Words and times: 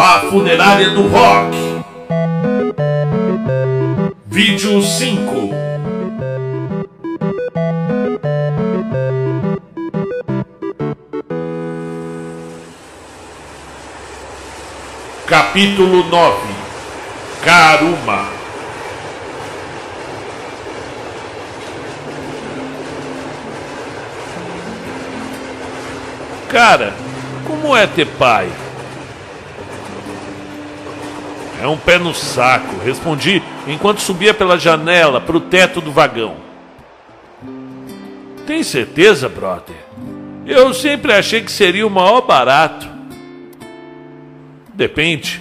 A 0.00 0.20
Funerária 0.30 0.90
do 0.90 1.08
Rock. 1.08 1.56
Vídeo 4.28 4.80
5 4.80 5.50
Capítulo 15.26 16.04
9 16.04 16.36
Karuma 17.42 18.28
Cara, 26.48 26.94
como 27.44 27.76
é 27.76 27.84
ter 27.88 28.06
pai? 28.06 28.48
É 31.60 31.66
um 31.66 31.76
pé 31.76 31.98
no 31.98 32.14
saco, 32.14 32.78
respondi 32.84 33.42
enquanto 33.66 34.00
subia 34.00 34.32
pela 34.32 34.56
janela 34.56 35.20
para 35.20 35.36
o 35.36 35.40
teto 35.40 35.80
do 35.80 35.90
vagão. 35.90 36.36
Tem 38.46 38.62
certeza, 38.62 39.28
brother? 39.28 39.76
Eu 40.46 40.72
sempre 40.72 41.12
achei 41.12 41.42
que 41.42 41.50
seria 41.50 41.86
o 41.86 41.90
maior 41.90 42.22
barato. 42.22 42.88
Depende. 44.72 45.40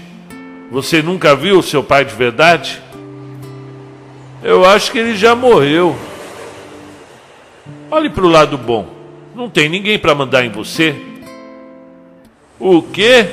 Você 0.71 1.01
nunca 1.01 1.35
viu 1.35 1.59
o 1.59 1.63
seu 1.63 1.83
pai 1.83 2.03
de 2.03 2.13
verdade? 2.13 2.81
Eu 4.43 4.65
acho 4.65 4.91
que 4.91 4.97
ele 4.97 5.15
já 5.15 5.35
morreu. 5.35 5.95
Olhe 7.89 8.09
para 8.09 8.25
o 8.25 8.29
lado 8.29 8.57
bom. 8.57 8.87
Não 9.35 9.49
tem 9.49 9.69
ninguém 9.69 9.97
para 9.97 10.15
mandar 10.15 10.43
em 10.43 10.49
você. 10.49 10.95
O 12.59 12.81
quê? 12.81 13.27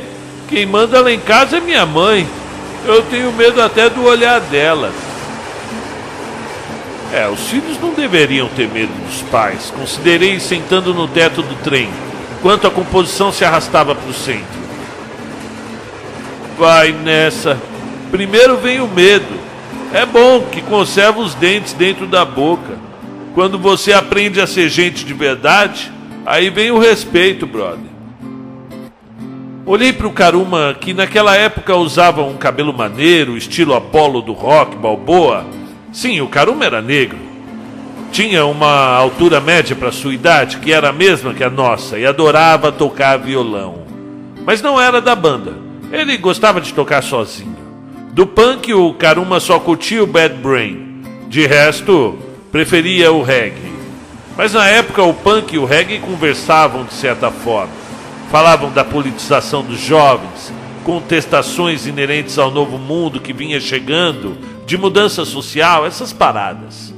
Quem 0.49 0.67
manda 0.67 1.01
lá 1.01 1.11
em 1.11 1.19
casa 1.19 1.57
é 1.57 1.61
minha 1.61 1.85
mãe. 1.87 2.29
Eu 2.87 3.03
tenho 3.05 3.33
medo 3.33 3.63
até 3.63 3.89
do 3.89 4.05
olhar 4.05 4.41
dela. 4.41 4.93
É, 7.13 7.29
os 7.29 7.49
filhos 7.49 7.81
não 7.81 7.95
deveriam 7.95 8.49
ter 8.49 8.69
medo 8.69 8.93
dos 9.07 9.23
pais. 9.31 9.73
Considerei 9.75 10.39
sentando 10.39 10.93
no 10.93 11.09
teto 11.09 11.43
do 11.43 11.55
trem, 11.63 11.89
enquanto 12.39 12.67
a 12.67 12.71
composição 12.71 13.33
se 13.33 13.45
arrastava 13.45 13.95
para 13.95 14.11
o 14.11 14.13
centro. 14.13 14.65
Vai 16.59 16.93
nessa. 16.93 17.57
Primeiro 18.11 18.59
vem 18.59 18.81
o 18.81 18.89
medo. 18.89 19.33
É 19.93 20.05
bom 20.05 20.41
que 20.51 20.61
conserva 20.61 21.21
os 21.21 21.35
dentes 21.35 21.73
dentro 21.73 22.07
da 22.07 22.25
boca. 22.25 22.77
Quando 23.33 23.59
você 23.59 23.93
aprende 23.93 24.41
a 24.41 24.47
ser 24.47 24.69
gente 24.69 25.05
de 25.05 25.15
verdade, 25.15 25.91
aí 26.27 26.51
vem 26.51 26.71
o 26.71 26.79
respeito, 26.79 27.47
brother. 27.47 27.94
Olhei 29.67 29.95
para 29.95 30.07
o 30.07 30.13
Karuma, 30.13 30.77
que 30.79 30.93
naquela 30.93 31.35
época 31.35 31.75
usava 31.75 32.23
um 32.23 32.37
cabelo 32.37 32.71
maneiro, 32.71 33.35
estilo 33.35 33.75
Apollo 33.75 34.21
do 34.21 34.35
rock, 34.35 34.77
Balboa. 34.77 35.47
Sim, 35.91 36.21
o 36.21 36.29
Karuma 36.29 36.67
era 36.67 36.83
negro. 36.83 37.17
Tinha 38.13 38.45
uma 38.45 38.95
altura 38.95 39.41
média 39.41 39.75
para 39.75 39.91
sua 39.91 40.13
idade, 40.13 40.59
que 40.59 40.71
era 40.71 40.91
a 40.91 40.93
mesma 40.93 41.33
que 41.33 41.43
a 41.43 41.49
nossa, 41.49 41.99
e 41.99 42.05
adorava 42.05 42.71
tocar 42.71 43.17
violão. 43.17 43.85
Mas 44.45 44.61
não 44.61 44.79
era 44.79 45.01
da 45.01 45.15
banda. 45.15 45.55
Ele 45.91 46.19
gostava 46.19 46.61
de 46.61 46.75
tocar 46.75 47.03
sozinho. 47.03 47.57
Do 48.13 48.27
punk, 48.27 48.75
o 48.75 48.93
Karuma 48.93 49.41
só 49.41 49.59
curtia 49.59 50.05
o 50.05 50.07
Bad 50.07 50.35
Brain. 50.35 51.01
De 51.27 51.47
resto, 51.47 52.19
preferia 52.53 53.11
o 53.11 53.23
reggae. 53.23 53.73
Mas 54.37 54.53
na 54.53 54.69
época, 54.69 55.03
o 55.03 55.15
punk 55.15 55.55
e 55.55 55.59
o 55.59 55.65
reggae 55.65 56.01
conversavam 56.01 56.85
de 56.85 56.93
certa 56.93 57.31
forma. 57.31 57.84
Falavam 58.35 58.73
da 58.73 58.85
politização 58.85 59.63
dos 59.63 59.79
jovens, 59.79 60.53
contestações 60.83 61.87
inerentes 61.87 62.37
ao 62.37 62.51
novo 62.51 62.79
mundo 62.79 63.21
que 63.21 63.33
vinha 63.33 63.61
chegando, 63.61 64.37
de 64.67 64.77
mudança 64.77 65.25
social, 65.25 65.87
essas 65.87 66.13
paradas. 66.13 66.93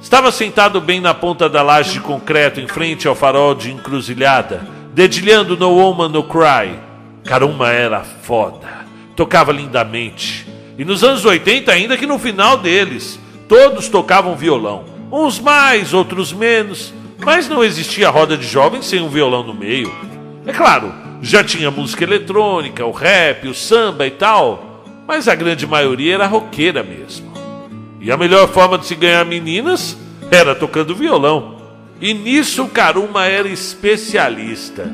Estava 0.00 0.32
sentado 0.32 0.80
bem 0.80 0.98
na 0.98 1.12
ponta 1.12 1.46
da 1.46 1.60
laje 1.60 1.92
de 1.92 2.00
concreto, 2.00 2.58
em 2.58 2.66
frente 2.66 3.06
ao 3.06 3.14
farol 3.14 3.54
de 3.54 3.70
encruzilhada, 3.70 4.66
dedilhando 4.94 5.58
No 5.58 5.72
Woman 5.72 6.08
No 6.08 6.22
Cry. 6.22 6.74
Caruma 7.26 7.68
era 7.68 8.00
foda, 8.02 8.86
tocava 9.14 9.52
lindamente. 9.52 10.46
E 10.78 10.86
nos 10.86 11.04
anos 11.04 11.22
80, 11.26 11.70
ainda 11.70 11.98
que 11.98 12.06
no 12.06 12.18
final 12.18 12.56
deles, 12.56 13.20
todos 13.46 13.90
tocavam 13.90 14.36
violão. 14.36 14.86
Uns 15.12 15.38
mais, 15.38 15.92
outros 15.92 16.32
menos 16.32 16.94
mas 17.24 17.48
não 17.48 17.62
existia 17.62 18.10
roda 18.10 18.36
de 18.36 18.46
jovens 18.46 18.86
sem 18.86 19.00
um 19.00 19.08
violão 19.08 19.42
no 19.42 19.54
meio. 19.54 19.92
É 20.46 20.52
claro, 20.52 20.92
já 21.22 21.44
tinha 21.44 21.70
música 21.70 22.04
eletrônica, 22.04 22.84
o 22.84 22.90
rap, 22.90 23.46
o 23.46 23.54
samba 23.54 24.06
e 24.06 24.10
tal, 24.10 24.84
mas 25.06 25.28
a 25.28 25.34
grande 25.34 25.66
maioria 25.66 26.14
era 26.14 26.26
roqueira 26.26 26.82
mesmo. 26.82 27.30
E 28.00 28.10
a 28.10 28.16
melhor 28.16 28.48
forma 28.48 28.78
de 28.78 28.86
se 28.86 28.94
ganhar 28.94 29.24
meninas 29.26 29.96
era 30.30 30.54
tocando 30.54 30.94
violão. 30.94 31.56
E 32.00 32.14
nisso 32.14 32.64
o 32.64 32.68
Karuma 32.68 33.26
era 33.26 33.48
especialista. 33.48 34.90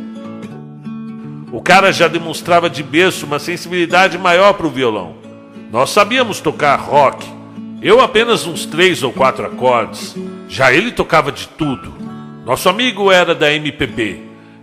O 1.53 1.63
cara 1.63 1.93
já 1.93 2.09
demonstrava 2.09 2.69
de 2.69 2.83
berço 2.83 3.25
uma 3.25 3.39
sensibilidade 3.39 4.19
maior 4.19 4.55
para 4.55 4.67
o 4.67 4.71
violão. 4.71 5.15
Nós 5.71 5.91
sabíamos 5.91 6.41
tocar 6.41 6.77
rock, 6.77 7.25
eu 7.81 8.01
apenas 8.01 8.47
uns 8.47 8.67
três 8.67 9.03
ou 9.03 9.13
quatro 9.13 9.47
acordes. 9.47 10.17
Já 10.49 10.73
ele 10.73 10.91
tocava 10.91 11.31
de 11.31 11.47
tudo. 11.49 11.95
Nosso 12.47 12.69
amigo 12.69 13.11
era 13.11 13.35
da 13.35 13.53
MPB. 13.53 14.21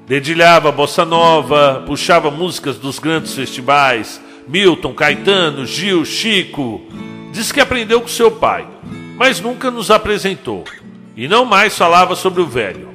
Dedilhava 0.07 0.71
bossa 0.71 1.03
nova, 1.03 1.83
puxava 1.85 2.31
músicas 2.31 2.77
dos 2.77 2.97
grandes 2.97 3.33
festivais, 3.33 4.21
Milton, 4.47 4.94
Caetano, 4.94 5.66
Gil, 5.66 6.05
Chico. 6.05 6.81
Diz 7.33 7.51
que 7.51 7.59
aprendeu 7.59 7.99
com 7.99 8.07
seu 8.07 8.31
pai, 8.31 8.66
mas 9.17 9.41
nunca 9.41 9.69
nos 9.69 9.91
apresentou. 9.91 10.63
E 11.13 11.27
não 11.27 11.44
mais 11.44 11.77
falava 11.77 12.16
sobre 12.16 12.41
o 12.41 12.47
velho. 12.47 12.88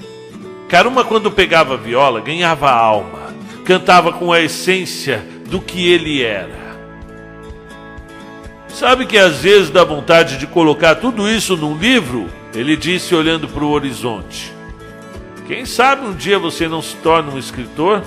Caruma, 0.70 1.04
quando 1.04 1.30
pegava 1.30 1.76
viola, 1.76 2.22
ganhava 2.22 2.70
alma, 2.70 3.34
cantava 3.66 4.10
com 4.14 4.32
a 4.32 4.40
essência 4.40 5.22
do 5.50 5.60
que 5.60 5.86
ele 5.86 6.22
era. 6.22 6.78
Sabe 8.68 9.04
que 9.04 9.18
às 9.18 9.36
vezes 9.36 9.68
dá 9.68 9.84
vontade 9.84 10.38
de 10.38 10.46
colocar 10.46 10.94
tudo 10.94 11.28
isso 11.28 11.58
num 11.58 11.76
livro? 11.76 12.30
Ele 12.54 12.74
disse 12.74 13.14
olhando 13.14 13.46
para 13.46 13.64
o 13.64 13.70
horizonte. 13.70 14.56
Quem 15.48 15.64
sabe 15.64 16.06
um 16.06 16.12
dia 16.12 16.38
você 16.38 16.68
não 16.68 16.82
se 16.82 16.94
torna 16.96 17.32
um 17.32 17.38
escritor? 17.38 18.02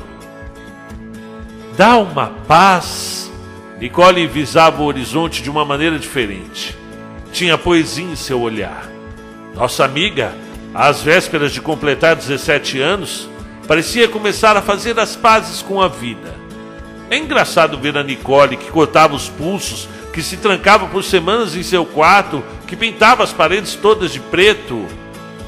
Dá 1.75 1.97
uma 1.97 2.27
paz. 2.47 3.31
Nicole 3.79 4.27
visava 4.27 4.83
o 4.83 4.85
horizonte 4.85 5.41
de 5.41 5.49
uma 5.49 5.65
maneira 5.65 5.97
diferente. 5.97 6.77
Tinha 7.33 7.57
poesia 7.57 8.05
em 8.05 8.15
seu 8.15 8.39
olhar. 8.39 8.87
Nossa 9.55 9.83
amiga, 9.83 10.35
às 10.71 11.01
vésperas 11.01 11.51
de 11.51 11.59
completar 11.59 12.15
17 12.15 12.79
anos, 12.79 13.27
parecia 13.67 14.07
começar 14.07 14.55
a 14.55 14.61
fazer 14.61 14.99
as 14.99 15.15
pazes 15.15 15.63
com 15.63 15.81
a 15.81 15.87
vida. 15.87 16.35
É 17.09 17.17
engraçado 17.17 17.79
ver 17.79 17.97
a 17.97 18.03
Nicole 18.03 18.55
que 18.55 18.69
cortava 18.69 19.15
os 19.15 19.29
pulsos, 19.29 19.89
que 20.13 20.21
se 20.21 20.37
trancava 20.37 20.85
por 20.85 21.03
semanas 21.03 21.55
em 21.55 21.63
seu 21.63 21.87
quarto, 21.87 22.43
que 22.67 22.75
pintava 22.75 23.23
as 23.23 23.33
paredes 23.33 23.73
todas 23.73 24.11
de 24.11 24.19
preto 24.19 24.85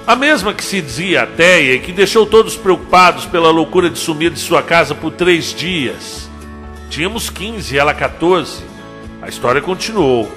a 0.05 0.15
mesma 0.17 0.53
que 0.53 0.63
se 0.63 0.81
dizia 0.81 1.23
ateia 1.23 1.75
e 1.75 1.79
que 1.79 1.93
deixou 1.93 2.25
todos 2.25 2.57
preocupados 2.57 3.25
pela 3.25 3.49
loucura 3.49 3.89
de 3.89 3.97
sumir 3.97 4.31
de 4.31 4.39
sua 4.39 4.61
casa 4.61 4.93
por 4.93 5.11
três 5.11 5.53
dias. 5.53 6.29
Tínhamos 6.89 7.29
15 7.29 7.73
e 7.73 7.77
ela 7.77 7.93
14. 7.93 8.63
A 9.21 9.29
história 9.29 9.61
continuou, 9.61 10.29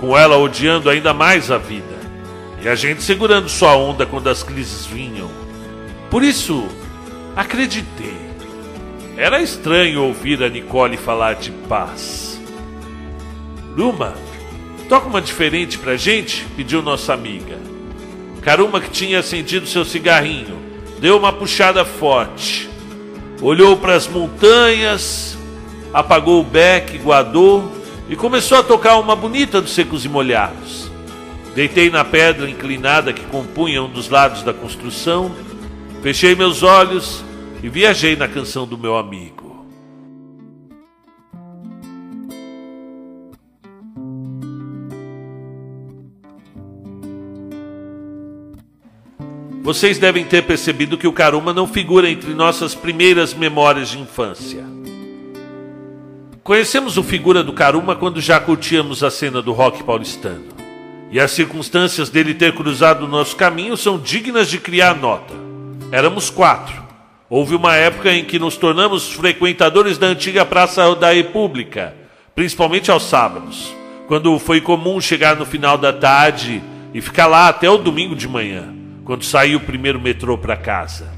com 0.00 0.16
ela 0.16 0.38
odiando 0.38 0.88
ainda 0.88 1.12
mais 1.12 1.50
a 1.50 1.58
vida. 1.58 2.00
E 2.62 2.68
a 2.68 2.74
gente 2.74 3.02
segurando 3.02 3.48
sua 3.48 3.76
onda 3.76 4.06
quando 4.06 4.28
as 4.28 4.42
crises 4.42 4.86
vinham. 4.86 5.30
Por 6.10 6.22
isso, 6.22 6.66
acreditei. 7.36 8.16
Era 9.18 9.42
estranho 9.42 10.02
ouvir 10.02 10.42
a 10.42 10.48
Nicole 10.48 10.96
falar 10.96 11.34
de 11.34 11.50
paz. 11.68 12.40
Luma, 13.76 14.14
toca 14.88 15.08
uma 15.08 15.20
diferente 15.20 15.76
pra 15.78 15.96
gente? 15.96 16.46
pediu 16.56 16.80
nossa 16.80 17.12
amiga. 17.12 17.69
Caruma, 18.42 18.80
que 18.80 18.90
tinha 18.90 19.18
acendido 19.18 19.66
seu 19.66 19.84
cigarrinho, 19.84 20.58
deu 20.98 21.16
uma 21.16 21.32
puxada 21.32 21.84
forte. 21.84 22.68
Olhou 23.42 23.76
para 23.76 23.94
as 23.94 24.06
montanhas, 24.06 25.36
apagou 25.92 26.40
o 26.40 26.44
beck, 26.44 26.98
guardou 26.98 27.70
e 28.08 28.16
começou 28.16 28.58
a 28.58 28.62
tocar 28.62 28.98
uma 28.98 29.14
bonita 29.14 29.60
dos 29.60 29.72
secos 29.72 30.04
e 30.04 30.08
molhados. 30.08 30.90
Deitei 31.54 31.90
na 31.90 32.04
pedra 32.04 32.48
inclinada 32.48 33.12
que 33.12 33.24
compunha 33.26 33.82
um 33.82 33.88
dos 33.88 34.08
lados 34.08 34.42
da 34.42 34.52
construção, 34.52 35.34
fechei 36.02 36.34
meus 36.34 36.62
olhos 36.62 37.24
e 37.62 37.68
viajei 37.68 38.16
na 38.16 38.28
canção 38.28 38.66
do 38.66 38.78
meu 38.78 38.96
amigo. 38.96 39.39
Vocês 49.62 49.98
devem 49.98 50.24
ter 50.24 50.42
percebido 50.44 50.96
que 50.96 51.06
o 51.06 51.12
Caruma 51.12 51.52
não 51.52 51.66
figura 51.66 52.08
entre 52.08 52.32
nossas 52.32 52.74
primeiras 52.74 53.34
memórias 53.34 53.90
de 53.90 53.98
infância. 53.98 54.64
Conhecemos 56.42 56.96
o 56.96 57.02
figura 57.02 57.44
do 57.44 57.52
Caruma 57.52 57.94
quando 57.94 58.22
já 58.22 58.40
curtíamos 58.40 59.04
a 59.04 59.10
cena 59.10 59.42
do 59.42 59.52
rock 59.52 59.84
paulistano. 59.84 60.46
E 61.10 61.20
as 61.20 61.32
circunstâncias 61.32 62.08
dele 62.08 62.32
ter 62.32 62.54
cruzado 62.54 63.04
o 63.04 63.08
nosso 63.08 63.36
caminho 63.36 63.76
são 63.76 63.98
dignas 63.98 64.48
de 64.48 64.58
criar 64.58 64.96
nota. 64.96 65.34
Éramos 65.92 66.30
quatro. 66.30 66.82
Houve 67.28 67.54
uma 67.54 67.76
época 67.76 68.10
em 68.12 68.24
que 68.24 68.38
nos 68.38 68.56
tornamos 68.56 69.12
frequentadores 69.12 69.98
da 69.98 70.06
antiga 70.06 70.44
Praça 70.44 70.94
da 70.96 71.12
República, 71.12 71.94
principalmente 72.34 72.90
aos 72.90 73.02
sábados, 73.02 73.74
quando 74.08 74.38
foi 74.38 74.62
comum 74.62 75.00
chegar 75.00 75.36
no 75.36 75.44
final 75.44 75.76
da 75.76 75.92
tarde 75.92 76.62
e 76.94 77.00
ficar 77.02 77.26
lá 77.26 77.48
até 77.48 77.68
o 77.68 77.76
domingo 77.76 78.16
de 78.16 78.26
manhã, 78.26 78.79
quando 79.10 79.24
saía 79.24 79.56
o 79.56 79.60
primeiro 79.60 80.00
metrô 80.00 80.38
para 80.38 80.56
casa. 80.56 81.08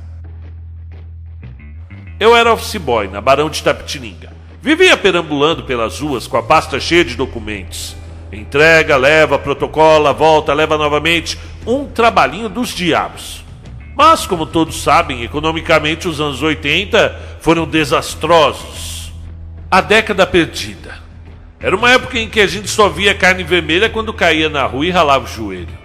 Eu 2.19 2.35
era 2.35 2.51
office 2.51 2.79
boy 2.79 3.07
na 3.07 3.21
Barão 3.21 3.51
de 3.51 3.63
Tapetininga. 3.63 4.33
Vivia 4.63 4.97
perambulando 4.97 5.65
pelas 5.65 6.01
ruas 6.01 6.27
com 6.27 6.39
a 6.39 6.43
pasta 6.43 6.81
cheia 6.81 7.05
de 7.05 7.17
documentos. 7.17 7.95
Entrega, 8.33 8.97
leva, 8.97 9.39
protocola, 9.39 10.11
volta, 10.11 10.55
leva 10.55 10.79
novamente. 10.79 11.39
Um 11.67 11.85
trabalhinho 11.85 12.49
dos 12.49 12.71
diabos. 12.71 13.45
Mas, 13.95 14.27
como 14.27 14.47
todos 14.47 14.83
sabem, 14.83 15.23
economicamente 15.23 16.09
os 16.09 16.19
anos 16.19 16.43
80 16.43 17.15
foram 17.41 17.67
desastrosos. 17.67 19.13
A 19.71 19.83
década 19.83 20.27
perdida. 20.27 20.95
Era 21.61 21.77
uma 21.77 21.91
época 21.91 22.19
em 22.19 22.31
que 22.31 22.41
a 22.41 22.47
gente 22.47 22.71
só 22.71 22.89
via 22.89 23.15
carne 23.15 23.45
vermelha 23.45 23.91
quando 23.91 24.15
caía 24.15 24.49
na 24.49 24.65
rua 24.65 24.87
e 24.87 24.91
ralava 24.91 25.27
o 25.27 25.29
joelho. 25.29 25.82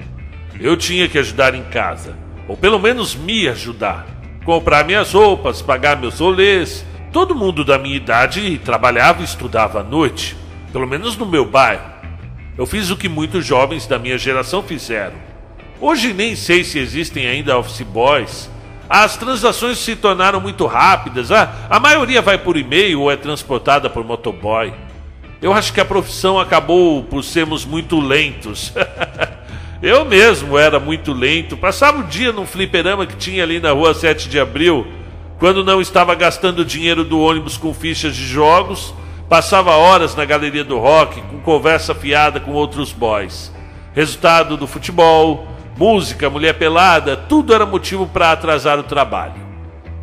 Eu 0.60 0.76
tinha 0.76 1.08
que 1.08 1.20
ajudar 1.20 1.54
em 1.56 1.64
casa, 1.64 2.16
ou 2.48 2.58
pelo 2.58 2.80
menos 2.80 3.16
me 3.16 3.48
ajudar. 3.48 4.06
Comprar 4.46 4.86
minhas 4.86 5.14
roupas, 5.14 5.62
pagar 5.62 6.00
meus 6.00 6.20
rolês, 6.20 6.86
Todo 7.12 7.34
mundo 7.34 7.64
da 7.64 7.80
minha 7.80 7.96
idade 7.96 8.60
trabalhava 8.64 9.22
e 9.22 9.26
estudava 9.26 9.80
à 9.80 9.84
noite, 9.84 10.36
pelo 10.72 10.86
menos 10.86 11.16
no 11.16 11.26
meu 11.26 11.46
bairro. 11.46 11.82
Eu 12.58 12.66
fiz 12.66 12.90
o 12.90 12.98
que 12.98 13.08
muitos 13.08 13.46
jovens 13.46 13.88
da 13.88 13.98
minha 13.98 14.18
geração 14.18 14.62
fizeram. 14.62 15.16
Hoje 15.80 16.14
nem 16.14 16.36
sei 16.36 16.64
se 16.64 16.78
existem 16.78 17.26
ainda 17.26 17.58
office 17.58 17.82
boys. 17.82 18.50
As 18.90 19.16
transações 19.16 19.78
se 19.78 19.96
tornaram 19.96 20.40
muito 20.40 20.66
rápidas. 20.66 21.32
A, 21.32 21.68
a 21.70 21.80
maioria 21.80 22.22
vai 22.22 22.38
por 22.38 22.58
e-mail 22.58 23.02
ou 23.02 23.12
é 23.12 23.16
transportada 23.16 23.90
por 23.90 24.04
motoboy. 24.04 24.74
Eu 25.42 25.54
acho 25.54 25.72
que 25.72 25.82
a 25.82 25.86
profissão 25.86 26.40
acabou 26.40 27.04
por 27.04 27.24
sermos 27.24 27.64
muito 27.66 28.00
lentos. 28.00 28.74
Eu 29.82 30.06
mesmo 30.06 30.58
era 30.58 30.80
muito 30.80 31.14
lento. 31.14 31.56
Passava 31.56 32.00
o 32.00 32.04
dia 32.04 32.32
num 32.32 32.46
fliperama 32.46 33.06
que 33.06 33.16
tinha 33.16 33.44
ali 33.44 33.60
na 33.60 33.72
rua 33.72 33.94
7 33.94 34.28
de 34.28 34.40
abril 34.40 34.88
quando 35.40 35.64
não 35.64 35.80
estava 35.80 36.16
gastando 36.16 36.66
dinheiro 36.66 37.04
do 37.04 37.20
ônibus 37.20 37.58
com 37.58 37.72
fichas 37.72 38.16
de 38.16 38.26
jogos, 38.26 38.94
passava 39.30 39.76
horas 39.76 40.16
na 40.16 40.26
galeria 40.26 40.64
do 40.64 40.80
rock 40.80 41.22
com 41.22 41.40
conversa 41.40 41.94
fiada 41.94 42.40
com 42.40 42.54
outros 42.54 42.92
boys. 42.92 43.54
Resultado 43.94 44.58
do 44.58 44.66
futebol, 44.66 45.48
música, 45.78 46.30
mulher 46.30 46.54
pelada, 46.58 47.16
tudo 47.16 47.54
era 47.54 47.68
motivo 47.68 48.08
para 48.08 48.32
atrasar 48.32 48.80
o 48.80 48.84
trabalho. 48.84 49.46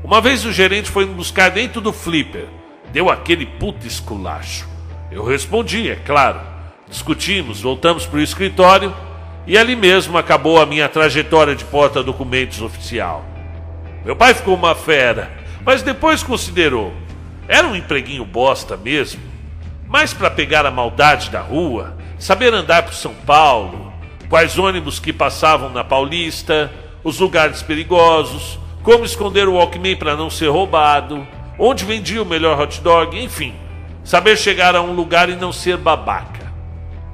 Uma 0.05 0.21
vez 0.21 0.45
o 0.45 0.53
gerente 0.53 0.89
foi 0.89 1.05
me 1.05 1.15
buscar 1.15 1.51
dentro 1.51 1.81
do 1.81 1.93
flipper. 1.93 2.47
Deu 2.93 3.11
aquele 3.11 3.45
puto 3.45 3.87
esculacho. 3.87 4.69
Eu 5.11 5.25
respondi, 5.25 5.91
é 5.91 5.97
claro. 5.97 6.41
Discutimos, 6.89 7.61
voltamos 7.61 8.07
para 8.07 8.19
o 8.19 8.23
escritório 8.23 8.95
e 9.47 9.59
ali 9.59 9.77
mesmo 9.77 10.17
acabou 10.17 10.61
a 10.61 10.67
minha 10.67 10.89
trajetória 10.89 11.55
de 11.55 11.65
porta-documentos 11.65 12.63
oficial. 12.63 13.25
Meu 14.05 14.17
pai 14.17 14.35
ficou 14.35 14.55
uma 14.55 14.75
fera, 14.75 15.31
mas 15.65 15.83
depois 15.83 16.23
considerou. 16.23 16.93
Era 17.47 17.67
um 17.67 17.77
empreguinho 17.77 18.25
bosta 18.25 18.77
mesmo. 18.77 19.21
Mas 19.87 20.15
para 20.15 20.31
pegar 20.31 20.65
a 20.67 20.71
maldade 20.71 21.31
da 21.31 21.41
rua, 21.41 21.97
saber 22.19 22.53
andar 22.53 22.83
por 22.83 22.95
São 22.95 23.15
Paulo, 23.15 23.93
quais 24.29 24.59
ônibus 24.59 24.99
que 24.99 25.13
passavam 25.13 25.71
na 25.71 25.85
Paulista, 25.85 26.71
os 27.03 27.19
lugares 27.19 27.63
perigosos, 27.63 28.59
como 28.83 29.05
esconder 29.05 29.47
o 29.47 29.55
Walkman 29.55 29.97
para 29.97 30.17
não 30.17 30.29
ser 30.29 30.49
roubado, 30.49 31.27
onde 31.59 31.85
vendia 31.85 32.23
o 32.23 32.27
melhor 32.27 32.61
hot 32.61 32.81
dog, 32.81 33.23
enfim. 33.23 33.55
Saber 34.03 34.37
chegar 34.37 34.75
a 34.75 34.83
um 34.83 34.93
lugar 34.93 35.29
e 35.29 35.37
não 35.37 35.53
ser 35.53 35.77
babaca. 35.77 36.44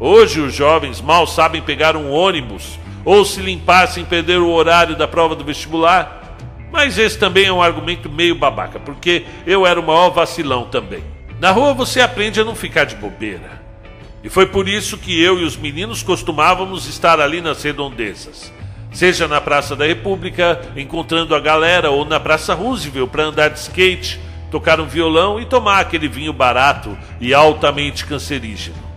Hoje 0.00 0.40
os 0.40 0.54
jovens 0.54 1.00
mal 1.00 1.26
sabem 1.26 1.62
pegar 1.62 1.94
um 1.94 2.10
ônibus 2.10 2.80
ou 3.04 3.24
se 3.24 3.40
limpar 3.40 3.86
sem 3.86 4.04
perder 4.04 4.40
o 4.40 4.50
horário 4.50 4.96
da 4.96 5.06
prova 5.06 5.36
do 5.36 5.44
vestibular 5.44 6.20
mas 6.70 6.98
esse 6.98 7.18
também 7.18 7.46
é 7.46 7.52
um 7.52 7.62
argumento 7.62 8.08
meio 8.08 8.34
babaca, 8.34 8.78
porque 8.78 9.24
eu 9.46 9.66
era 9.66 9.80
o 9.80 9.86
maior 9.86 10.10
vacilão 10.10 10.64
também. 10.64 11.02
Na 11.40 11.50
rua 11.50 11.74
você 11.74 12.00
aprende 12.00 12.40
a 12.40 12.44
não 12.44 12.54
ficar 12.54 12.84
de 12.84 12.94
bobeira. 12.96 13.60
E 14.22 14.28
foi 14.28 14.46
por 14.46 14.68
isso 14.68 14.98
que 14.98 15.20
eu 15.20 15.40
e 15.40 15.44
os 15.44 15.56
meninos 15.56 16.02
costumávamos 16.02 16.86
estar 16.86 17.18
ali 17.18 17.40
nas 17.40 17.62
redondezas. 17.62 18.52
Seja 18.92 19.26
na 19.26 19.40
Praça 19.40 19.74
da 19.74 19.86
República, 19.86 20.60
encontrando 20.76 21.34
a 21.34 21.40
galera, 21.40 21.90
ou 21.90 22.04
na 22.04 22.20
Praça 22.20 22.54
Roosevelt 22.54 23.08
para 23.08 23.24
andar 23.24 23.48
de 23.48 23.58
skate, 23.58 24.20
tocar 24.50 24.80
um 24.80 24.86
violão 24.86 25.40
e 25.40 25.46
tomar 25.46 25.80
aquele 25.80 26.08
vinho 26.08 26.32
barato 26.32 26.96
e 27.20 27.32
altamente 27.32 28.04
cancerígeno. 28.04 28.89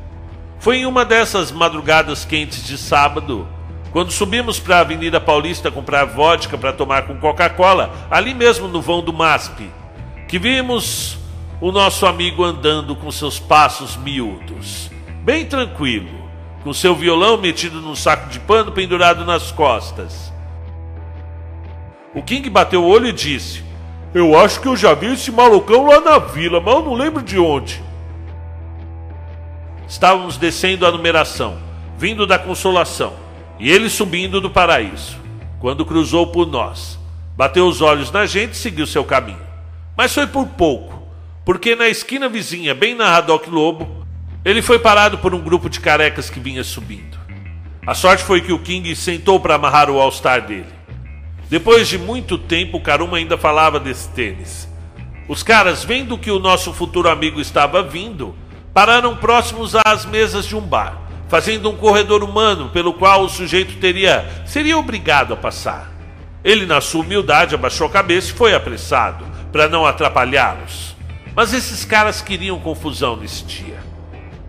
Foi 0.63 0.77
em 0.77 0.85
uma 0.85 1.03
dessas 1.03 1.51
madrugadas 1.51 2.23
quentes 2.23 2.65
de 2.65 2.77
sábado 2.77 3.45
quando 3.91 4.13
subimos 4.13 4.61
para 4.61 4.77
a 4.77 4.79
Avenida 4.79 5.19
Paulista 5.19 5.69
comprar 5.69 6.05
vodka 6.05 6.57
para 6.57 6.71
tomar 6.71 7.05
com 7.05 7.17
Coca-Cola, 7.17 7.93
ali 8.09 8.33
mesmo 8.33 8.69
no 8.69 8.81
vão 8.81 9.03
do 9.03 9.11
MASP, 9.11 9.69
que 10.25 10.39
vimos 10.39 11.17
o 11.59 11.69
nosso 11.69 12.05
amigo 12.05 12.45
andando 12.45 12.95
com 12.95 13.11
seus 13.11 13.41
passos 13.41 13.97
miúdos, 13.97 14.89
bem 15.21 15.45
tranquilo, 15.45 16.29
com 16.63 16.71
seu 16.71 16.95
violão 16.95 17.37
metido 17.37 17.81
num 17.81 17.93
saco 17.93 18.29
de 18.29 18.39
pano 18.39 18.71
pendurado 18.71 19.25
nas 19.25 19.51
costas. 19.51 20.31
O 22.15 22.23
King 22.23 22.49
bateu 22.49 22.85
o 22.85 22.87
olho 22.87 23.07
e 23.07 23.11
disse: 23.11 23.65
Eu 24.13 24.39
acho 24.39 24.61
que 24.61 24.67
eu 24.69 24.77
já 24.77 24.93
vi 24.93 25.07
esse 25.07 25.29
malucão 25.29 25.87
lá 25.87 25.99
na 25.99 26.19
vila, 26.19 26.61
mas 26.61 26.73
eu 26.73 26.83
não 26.83 26.93
lembro 26.93 27.21
de 27.21 27.37
onde. 27.37 27.83
Estávamos 29.93 30.37
descendo 30.37 30.87
a 30.87 30.91
numeração, 30.91 31.59
vindo 31.99 32.25
da 32.25 32.39
consolação. 32.39 33.13
E 33.59 33.71
ele 33.71 33.87
subindo 33.91 34.41
do 34.41 34.49
paraíso, 34.49 35.15
quando 35.59 35.85
cruzou 35.85 36.25
por 36.25 36.47
nós, 36.47 36.97
bateu 37.37 37.67
os 37.67 37.79
olhos 37.79 38.11
na 38.11 38.25
gente 38.25 38.53
e 38.53 38.57
seguiu 38.57 38.87
seu 38.87 39.03
caminho. 39.03 39.37
Mas 39.95 40.11
foi 40.11 40.25
por 40.25 40.47
pouco, 40.47 40.99
porque 41.45 41.75
na 41.75 41.87
esquina 41.87 42.27
vizinha, 42.27 42.73
bem 42.73 42.95
na 42.95 43.07
Radoc 43.07 43.47
Lobo, 43.47 44.03
ele 44.43 44.63
foi 44.63 44.79
parado 44.79 45.19
por 45.19 45.35
um 45.35 45.39
grupo 45.39 45.69
de 45.69 45.79
carecas 45.79 46.27
que 46.27 46.39
vinha 46.39 46.63
subindo. 46.63 47.19
A 47.85 47.93
sorte 47.93 48.23
foi 48.23 48.41
que 48.41 48.51
o 48.51 48.57
King 48.57 48.95
sentou 48.95 49.39
para 49.39 49.53
amarrar 49.53 49.91
o 49.91 50.01
All-Star 50.01 50.41
dele. 50.41 50.73
Depois 51.51 51.87
de 51.87 51.99
muito 51.99 52.39
tempo, 52.39 52.81
Karuma 52.81 53.17
ainda 53.17 53.37
falava 53.37 53.79
desse 53.79 54.09
tênis. 54.09 54.67
Os 55.29 55.43
caras, 55.43 55.83
vendo 55.83 56.17
que 56.17 56.31
o 56.31 56.39
nosso 56.39 56.73
futuro 56.73 57.07
amigo 57.07 57.39
estava 57.39 57.83
vindo, 57.83 58.35
pararam 58.73 59.15
próximos 59.15 59.73
às 59.85 60.05
mesas 60.05 60.45
de 60.45 60.55
um 60.55 60.61
bar 60.61 61.03
fazendo 61.33 61.67
um 61.67 61.75
corredor 61.75 62.23
humano 62.23 62.69
pelo 62.69 62.93
qual 62.93 63.23
o 63.23 63.27
sujeito 63.27 63.77
teria 63.77 64.23
seria 64.45 64.77
obrigado 64.77 65.33
a 65.33 65.35
passar. 65.35 65.91
Ele, 66.43 66.63
na 66.67 66.79
sua 66.79 67.01
humildade, 67.01 67.55
abaixou 67.55 67.87
a 67.87 67.89
cabeça 67.89 68.29
e 68.29 68.35
foi 68.35 68.53
apressado 68.53 69.25
para 69.51 69.67
não 69.67 69.83
atrapalhá-los. 69.83 70.95
Mas 71.35 71.51
esses 71.51 71.83
caras 71.85 72.21
queriam 72.21 72.59
confusão 72.59 73.15
nesse 73.15 73.43
dia. 73.45 73.79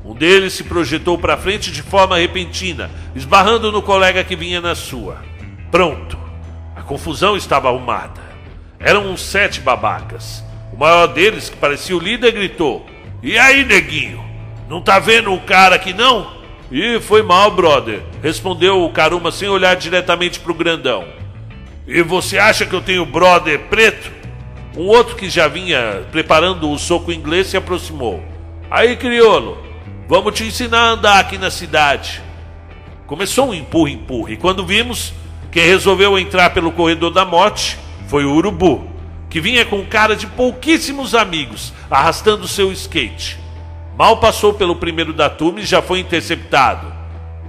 Um 0.04 0.12
deles 0.12 0.52
se 0.52 0.64
projetou 0.64 1.16
para 1.16 1.38
frente 1.38 1.72
de 1.72 1.80
forma 1.80 2.18
repentina, 2.18 2.90
esbarrando 3.14 3.72
no 3.72 3.80
colega 3.80 4.22
que 4.22 4.36
vinha 4.36 4.60
na 4.60 4.74
sua. 4.74 5.22
Pronto. 5.70 6.18
A 6.76 6.82
confusão 6.82 7.34
estava 7.34 7.68
arrumada. 7.68 8.20
Eram 8.78 9.10
uns 9.10 9.22
sete 9.22 9.58
babacas. 9.62 10.44
O 10.70 10.76
maior 10.76 11.06
deles, 11.06 11.48
que 11.48 11.56
parecia 11.56 11.96
o 11.96 12.00
líder, 12.00 12.32
gritou: 12.32 12.84
E 13.24 13.38
aí, 13.38 13.64
neguinho? 13.64 14.22
Não 14.68 14.82
tá 14.82 14.98
vendo 14.98 15.32
o 15.32 15.40
cara 15.40 15.76
aqui 15.76 15.94
não? 15.94 16.30
E 16.70 17.00
foi 17.00 17.22
mal, 17.22 17.50
brother, 17.50 18.02
respondeu 18.22 18.84
o 18.84 18.90
Caruma 18.90 19.32
sem 19.32 19.48
olhar 19.48 19.74
diretamente 19.76 20.38
para 20.38 20.52
o 20.52 20.54
grandão. 20.54 21.06
E 21.86 22.02
você 22.02 22.36
acha 22.36 22.66
que 22.66 22.74
eu 22.74 22.82
tenho 22.82 23.06
brother 23.06 23.60
preto? 23.70 24.12
Um 24.76 24.82
outro 24.82 25.16
que 25.16 25.30
já 25.30 25.48
vinha 25.48 26.04
preparando 26.12 26.70
o 26.70 26.78
soco 26.78 27.10
inglês 27.10 27.46
se 27.46 27.56
aproximou. 27.56 28.22
Aí, 28.70 28.94
criolo, 28.94 29.56
vamos 30.06 30.34
te 30.34 30.44
ensinar 30.44 30.80
a 30.80 30.90
andar 30.90 31.18
aqui 31.18 31.38
na 31.38 31.50
cidade. 31.50 32.20
Começou 33.06 33.48
um 33.48 33.54
empurra-empurra, 33.54 34.32
e 34.32 34.36
quando 34.36 34.66
vimos, 34.66 35.14
quem 35.50 35.64
resolveu 35.64 36.18
entrar 36.18 36.50
pelo 36.50 36.72
corredor 36.72 37.10
da 37.10 37.24
morte 37.24 37.78
foi 38.06 38.26
o 38.26 38.34
urubu, 38.34 38.86
que 39.34 39.40
vinha 39.40 39.64
com 39.64 39.84
cara 39.84 40.14
de 40.14 40.28
pouquíssimos 40.28 41.12
amigos, 41.12 41.72
arrastando 41.90 42.46
seu 42.46 42.70
skate. 42.70 43.36
Mal 43.98 44.18
passou 44.18 44.54
pelo 44.54 44.76
primeiro 44.76 45.12
da 45.12 45.28
turma 45.28 45.58
e 45.58 45.64
já 45.64 45.82
foi 45.82 45.98
interceptado. 45.98 46.94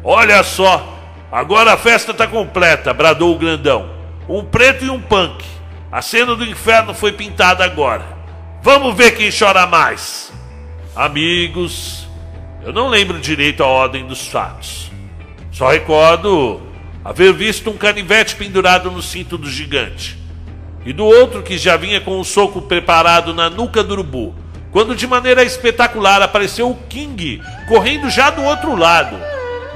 Olha 0.03 0.41
só, 0.41 0.97
agora 1.31 1.73
a 1.73 1.77
festa 1.77 2.09
está 2.09 2.25
completa, 2.25 2.91
bradou 2.91 3.35
o 3.35 3.37
grandão. 3.37 3.87
Um 4.27 4.43
preto 4.43 4.83
e 4.83 4.89
um 4.89 4.99
punk. 4.99 5.45
A 5.91 6.01
cena 6.01 6.35
do 6.35 6.43
inferno 6.43 6.91
foi 6.91 7.11
pintada 7.11 7.63
agora. 7.63 8.17
Vamos 8.63 8.97
ver 8.97 9.11
quem 9.11 9.29
chora 9.29 9.67
mais. 9.67 10.33
Amigos, 10.95 12.07
eu 12.63 12.73
não 12.73 12.87
lembro 12.87 13.19
direito 13.19 13.61
a 13.61 13.67
ordem 13.67 14.07
dos 14.07 14.25
fatos. 14.27 14.91
Só 15.51 15.69
recordo 15.69 16.63
haver 17.03 17.31
visto 17.31 17.69
um 17.69 17.77
canivete 17.77 18.35
pendurado 18.35 18.89
no 18.89 19.03
cinto 19.03 19.37
do 19.37 19.47
gigante. 19.47 20.24
E 20.85 20.93
do 20.93 21.05
outro 21.05 21.41
que 21.41 21.57
já 21.57 21.75
vinha 21.75 21.99
com 21.99 22.11
o 22.11 22.19
um 22.19 22.23
soco 22.23 22.61
preparado 22.61 23.33
na 23.33 23.49
nuca 23.49 23.83
do 23.83 23.93
urubu, 23.93 24.35
quando 24.71 24.95
de 24.95 25.07
maneira 25.07 25.43
espetacular 25.43 26.21
apareceu 26.21 26.69
o 26.69 26.75
King 26.87 27.41
correndo 27.67 28.09
já 28.09 28.29
do 28.29 28.43
outro 28.43 28.75
lado. 28.75 29.17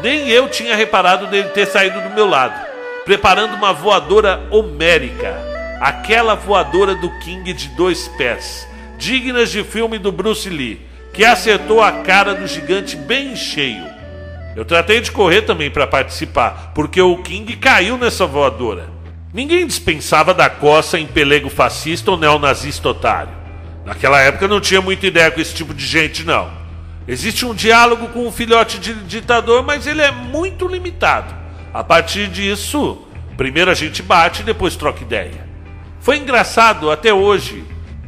Nem 0.04 0.30
eu 0.30 0.48
tinha 0.48 0.76
reparado 0.76 1.26
dele 1.28 1.50
ter 1.50 1.66
saído 1.66 2.00
do 2.02 2.12
meu 2.12 2.28
lado, 2.28 2.54
preparando 3.06 3.56
uma 3.56 3.74
voadora 3.74 4.40
homérica, 4.52 5.36
aquela 5.82 6.36
voadora 6.36 6.94
do 6.94 7.10
King 7.20 7.54
de 7.54 7.70
dois 7.70 8.08
pés, 8.10 8.68
dignas 8.98 9.50
de 9.50 9.64
filme 9.64 9.98
do 9.98 10.12
Bruce 10.12 10.50
Lee, 10.50 10.86
que 11.12 11.26
acertou 11.26 11.82
a 11.82 11.92
cara 11.92 12.36
do 12.36 12.46
gigante 12.46 12.96
bem 12.96 13.36
cheio. 13.36 13.84
Eu 14.56 14.64
tratei 14.64 15.02
de 15.02 15.12
correr 15.12 15.42
também 15.42 15.72
para 15.72 15.88
participar, 15.88 16.72
porque 16.76 17.02
o 17.02 17.18
King 17.24 17.56
caiu 17.56 17.98
nessa 17.98 18.26
voadora. 18.26 18.99
Ninguém 19.32 19.68
dispensava 19.68 20.34
da 20.34 20.50
coça 20.50 21.00
em 21.00 21.06
pelego 21.06 21.50
fascista 21.50 22.10
ou 22.10 22.18
neonazista 22.18 22.90
otário. 22.90 23.32
Naquela 23.86 24.20
época 24.20 24.48
não 24.48 24.60
tinha 24.60 24.82
muita 24.82 25.06
ideia 25.06 25.30
com 25.30 25.40
esse 25.40 25.54
tipo 25.54 25.74
de 25.74 25.86
gente, 25.86 26.24
não. 26.24 26.52
Existe 27.08 27.46
um 27.46 27.54
diálogo 27.54 28.08
com 28.08 28.28
um 28.28 28.32
filhote 28.32 28.80
de 28.80 28.94
ditador, 28.94 29.64
mas 29.64 29.86
ele 29.86 30.02
é 30.02 30.12
muito 30.12 30.68
limitado. 30.68 31.34
A 31.72 31.84
partir 31.84 32.28
disso, 32.28 33.00
primeiro 33.38 33.70
a 33.70 33.76
gente 33.76 34.02
bate 34.02 34.42
e 34.42 34.46
depois 34.46 34.76
troca 34.76 35.04
ideia. 35.04 35.48
Foi 36.00 36.18
engraçado 36.18 36.90
até 36.90 37.14
hoje. 37.14 37.64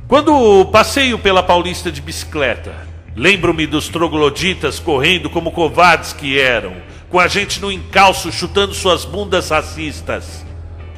Quando 0.08 0.66
passeio 0.66 1.20
pela 1.20 1.44
Paulista 1.44 1.92
de 1.92 2.02
bicicleta, 2.02 2.76
lembro-me 3.16 3.68
dos 3.68 3.90
trogloditas 3.90 4.80
correndo 4.80 5.30
como 5.30 5.52
covardes 5.52 6.14
que 6.14 6.40
eram, 6.40 6.74
com 7.10 7.20
a 7.20 7.28
gente 7.28 7.62
no 7.62 7.72
encalço 7.72 8.32
chutando 8.32 8.74
suas 8.74 9.06
bundas 9.06 9.50
racistas. 9.50 10.46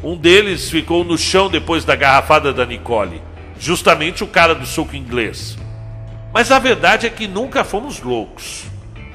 Um 0.04 0.18
deles 0.18 0.70
ficou 0.70 1.06
no 1.06 1.18
chão 1.18 1.50
depois 1.50 1.86
da 1.86 1.96
garrafada 1.96 2.52
da 2.52 2.66
Nicole, 2.66 3.22
justamente 3.58 4.22
o 4.22 4.28
cara 4.28 4.54
do 4.54 4.66
soco 4.66 4.98
inglês. 4.98 5.58
Mas 6.34 6.52
a 6.52 6.60
verdade 6.60 7.08
é 7.08 7.10
que 7.10 7.26
nunca 7.26 7.64
fomos 7.64 8.02
loucos. 8.02 8.66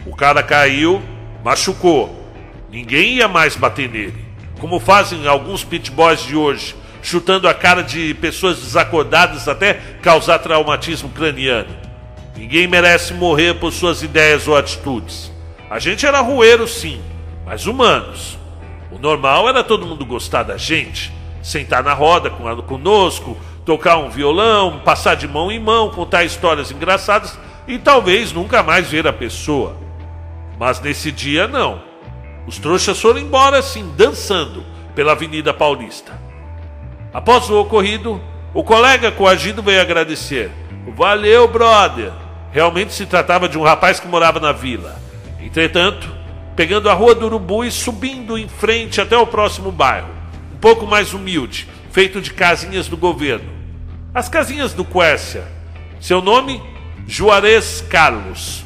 O 0.06 0.16
cara 0.16 0.42
caiu, 0.42 1.02
machucou. 1.44 2.32
Ninguém 2.70 3.16
ia 3.16 3.28
mais 3.28 3.54
bater 3.54 3.90
nele. 3.90 4.24
Como 4.60 4.80
fazem 4.80 5.26
alguns 5.26 5.62
pit 5.62 5.90
boys 5.90 6.22
de 6.22 6.34
hoje, 6.34 6.74
chutando 7.02 7.46
a 7.46 7.52
cara 7.52 7.82
de 7.82 8.14
pessoas 8.14 8.58
desacordadas 8.58 9.46
até 9.46 9.74
causar 10.00 10.38
traumatismo 10.38 11.10
craniano. 11.10 11.68
Ninguém 12.34 12.66
merece 12.66 13.12
morrer 13.12 13.54
por 13.54 13.72
suas 13.72 14.02
ideias 14.02 14.48
ou 14.48 14.56
atitudes. 14.56 15.30
A 15.68 15.78
gente 15.78 16.06
era 16.06 16.20
rueiro, 16.20 16.66
sim, 16.66 17.02
mas 17.44 17.66
humanos. 17.66 18.38
O 18.90 18.98
normal 18.98 19.48
era 19.48 19.62
todo 19.62 19.86
mundo 19.86 20.04
gostar 20.06 20.42
da 20.42 20.56
gente, 20.56 21.12
sentar 21.42 21.82
na 21.82 21.92
roda 21.92 22.30
conosco, 22.30 23.36
tocar 23.64 23.98
um 23.98 24.08
violão, 24.08 24.80
passar 24.80 25.14
de 25.14 25.28
mão 25.28 25.52
em 25.52 25.60
mão, 25.60 25.90
contar 25.90 26.24
histórias 26.24 26.70
engraçadas 26.70 27.38
e 27.66 27.78
talvez 27.78 28.32
nunca 28.32 28.62
mais 28.62 28.90
ver 28.90 29.06
a 29.06 29.12
pessoa. 29.12 29.76
Mas 30.58 30.80
nesse 30.80 31.12
dia 31.12 31.46
não. 31.46 31.82
Os 32.46 32.58
trouxas 32.58 32.98
foram 32.98 33.20
embora 33.20 33.58
assim, 33.58 33.92
dançando 33.94 34.64
pela 34.94 35.12
Avenida 35.12 35.52
Paulista. 35.52 36.18
Após 37.12 37.48
o 37.50 37.60
ocorrido, 37.60 38.20
o 38.54 38.64
colega 38.64 39.12
coagido 39.12 39.62
veio 39.62 39.80
agradecer. 39.80 40.50
Valeu, 40.96 41.46
brother! 41.46 42.10
Realmente 42.50 42.94
se 42.94 43.04
tratava 43.04 43.48
de 43.48 43.58
um 43.58 43.62
rapaz 43.62 44.00
que 44.00 44.08
morava 44.08 44.40
na 44.40 44.52
vila. 44.52 44.96
Entretanto, 45.40 46.08
pegando 46.58 46.90
a 46.90 46.92
rua 46.92 47.14
do 47.14 47.26
Urubu 47.26 47.64
e 47.64 47.70
subindo 47.70 48.36
em 48.36 48.48
frente 48.48 49.00
até 49.00 49.16
o 49.16 49.28
próximo 49.28 49.70
bairro, 49.70 50.08
um 50.52 50.56
pouco 50.56 50.88
mais 50.88 51.14
humilde, 51.14 51.68
feito 51.92 52.20
de 52.20 52.32
casinhas 52.32 52.88
do 52.88 52.96
governo, 52.96 53.48
as 54.12 54.28
casinhas 54.28 54.72
do 54.72 54.84
Quércia. 54.84 55.44
Seu 56.00 56.20
nome? 56.20 56.60
Juarez 57.06 57.80
Carlos. 57.88 58.64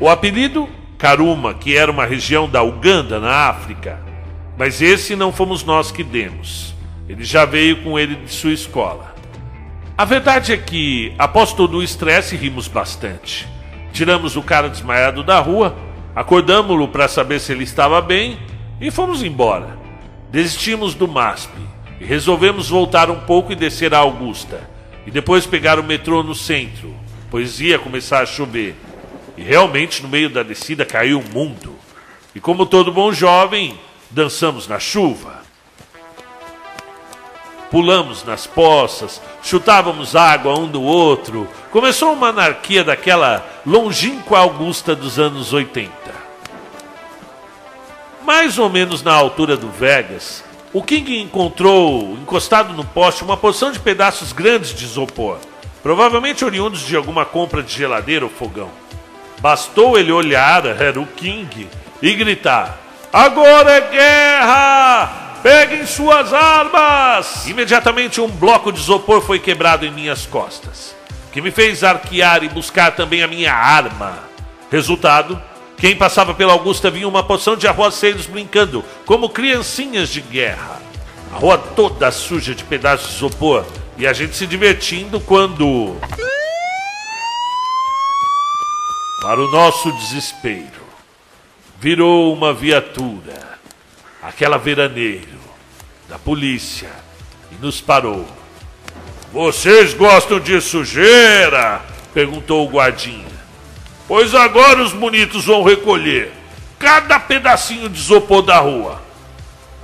O 0.00 0.08
apelido? 0.08 0.70
Karuma, 0.96 1.52
que 1.52 1.76
era 1.76 1.92
uma 1.92 2.06
região 2.06 2.48
da 2.48 2.62
Uganda, 2.62 3.20
na 3.20 3.50
África. 3.50 4.00
Mas 4.56 4.80
esse 4.80 5.14
não 5.14 5.30
fomos 5.30 5.62
nós 5.62 5.92
que 5.92 6.02
demos. 6.02 6.74
Ele 7.06 7.24
já 7.24 7.44
veio 7.44 7.82
com 7.82 7.98
ele 7.98 8.14
de 8.14 8.32
sua 8.32 8.52
escola. 8.52 9.14
A 9.98 10.06
verdade 10.06 10.54
é 10.54 10.56
que, 10.56 11.12
após 11.18 11.52
todo 11.52 11.76
o 11.76 11.82
estresse, 11.82 12.36
rimos 12.36 12.68
bastante. 12.68 13.46
Tiramos 13.92 14.34
o 14.34 14.42
cara 14.42 14.70
desmaiado 14.70 15.22
da 15.22 15.38
rua, 15.40 15.76
acordamos-lo 16.18 16.88
para 16.88 17.06
saber 17.06 17.38
se 17.38 17.52
ele 17.52 17.62
estava 17.62 18.00
bem 18.00 18.36
e 18.80 18.90
fomos 18.90 19.22
embora. 19.22 19.78
Desistimos 20.32 20.92
do 20.92 21.06
MASP 21.06 21.52
e 22.00 22.04
resolvemos 22.04 22.68
voltar 22.68 23.08
um 23.08 23.20
pouco 23.20 23.52
e 23.52 23.54
descer 23.54 23.94
a 23.94 23.98
Augusta, 23.98 24.68
e 25.06 25.12
depois 25.12 25.46
pegar 25.46 25.78
o 25.78 25.84
metrô 25.84 26.24
no 26.24 26.34
centro, 26.34 26.92
pois 27.30 27.60
ia 27.60 27.78
começar 27.78 28.20
a 28.20 28.26
chover. 28.26 28.74
E 29.36 29.42
realmente 29.42 30.02
no 30.02 30.08
meio 30.08 30.28
da 30.28 30.42
descida 30.42 30.84
caiu 30.84 31.20
o 31.20 31.32
mundo. 31.32 31.76
E 32.34 32.40
como 32.40 32.66
todo 32.66 32.92
bom 32.92 33.12
jovem, 33.12 33.78
dançamos 34.10 34.66
na 34.66 34.80
chuva. 34.80 35.42
Pulamos 37.70 38.24
nas 38.24 38.46
poças, 38.46 39.20
chutávamos 39.42 40.16
água 40.16 40.58
um 40.58 40.66
do 40.66 40.82
outro. 40.82 41.46
Começou 41.70 42.12
uma 42.14 42.28
anarquia 42.28 42.82
daquela 42.82 43.46
longínqua 43.66 44.38
Augusta 44.38 44.96
dos 44.96 45.18
anos 45.18 45.52
80. 45.52 45.92
Mais 48.24 48.58
ou 48.58 48.70
menos 48.70 49.02
na 49.02 49.12
altura 49.12 49.56
do 49.56 49.68
Vegas, 49.68 50.42
o 50.72 50.82
King 50.82 51.20
encontrou, 51.20 52.16
encostado 52.20 52.72
no 52.72 52.84
poste, 52.84 53.24
uma 53.24 53.36
porção 53.36 53.72
de 53.72 53.80
pedaços 53.80 54.32
grandes 54.32 54.74
de 54.74 54.84
isopor, 54.84 55.38
provavelmente 55.82 56.44
oriundos 56.44 56.80
de 56.80 56.96
alguma 56.96 57.24
compra 57.24 57.62
de 57.62 57.72
geladeira 57.72 58.24
ou 58.24 58.30
fogão. 58.30 58.70
Bastou 59.40 59.98
ele 59.98 60.12
olhar, 60.12 60.64
era 60.66 61.00
o 61.00 61.06
King, 61.06 61.68
e 62.02 62.14
gritar: 62.14 62.78
Agora 63.12 63.70
é 63.70 63.80
guerra! 63.80 65.27
Peguem 65.48 65.86
suas 65.86 66.34
armas! 66.34 67.46
Imediatamente 67.46 68.20
um 68.20 68.28
bloco 68.28 68.70
de 68.70 68.80
isopor 68.80 69.22
foi 69.22 69.38
quebrado 69.38 69.86
em 69.86 69.90
minhas 69.90 70.26
costas, 70.26 70.94
que 71.32 71.40
me 71.40 71.50
fez 71.50 71.82
arquear 71.82 72.44
e 72.44 72.50
buscar 72.50 72.94
também 72.94 73.22
a 73.22 73.26
minha 73.26 73.54
arma. 73.54 74.18
Resultado: 74.70 75.42
quem 75.78 75.96
passava 75.96 76.34
pela 76.34 76.52
Augusta 76.52 76.90
via 76.90 77.08
uma 77.08 77.22
porção 77.22 77.56
de 77.56 77.66
arruaceiros 77.66 78.26
brincando, 78.26 78.84
como 79.06 79.30
criancinhas 79.30 80.10
de 80.10 80.20
guerra. 80.20 80.82
A 81.32 81.38
rua 81.38 81.56
toda 81.56 82.12
suja 82.12 82.54
de 82.54 82.62
pedaços 82.64 83.08
de 83.08 83.16
isopor 83.16 83.64
e 83.96 84.06
a 84.06 84.12
gente 84.12 84.36
se 84.36 84.46
divertindo 84.46 85.18
quando. 85.18 85.96
Para 89.22 89.40
o 89.40 89.50
nosso 89.50 89.90
desespero, 89.92 90.84
virou 91.80 92.34
uma 92.34 92.52
viatura, 92.52 93.57
aquela 94.22 94.58
veraneiro, 94.58 95.38
da 96.08 96.18
polícia, 96.18 96.90
e 97.52 97.64
nos 97.64 97.80
parou. 97.80 98.26
Vocês 99.32 99.94
gostam 99.94 100.40
de 100.40 100.60
sujeira? 100.60 101.82
perguntou 102.14 102.66
o 102.66 102.70
guardinha. 102.70 103.26
Pois 104.06 104.34
agora 104.34 104.82
os 104.82 104.92
bonitos 104.92 105.44
vão 105.44 105.62
recolher 105.62 106.32
cada 106.78 107.18
pedacinho 107.18 107.88
de 107.88 107.98
isopor 107.98 108.42
da 108.42 108.58
rua. 108.58 109.02